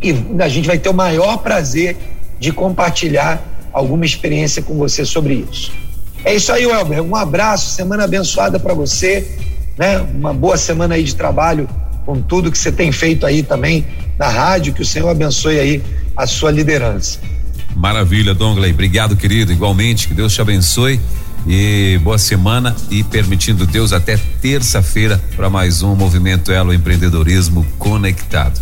[0.01, 1.95] e a gente vai ter o maior prazer
[2.39, 5.71] de compartilhar alguma experiência com você sobre isso.
[6.23, 7.01] É isso aí, Welber.
[7.01, 9.27] Um abraço, semana abençoada para você,
[9.77, 9.99] né?
[9.99, 11.69] Uma boa semana aí de trabalho
[12.05, 13.85] com tudo que você tem feito aí também
[14.17, 15.83] na rádio, que o Senhor abençoe aí
[16.15, 17.19] a sua liderança.
[17.75, 18.71] Maravilha, Dongley.
[18.71, 19.51] Obrigado, querido.
[19.51, 20.99] Igualmente, que Deus te abençoe
[21.45, 28.59] e boa semana e permitindo Deus até terça-feira para mais um Movimento Elo Empreendedorismo Conectado.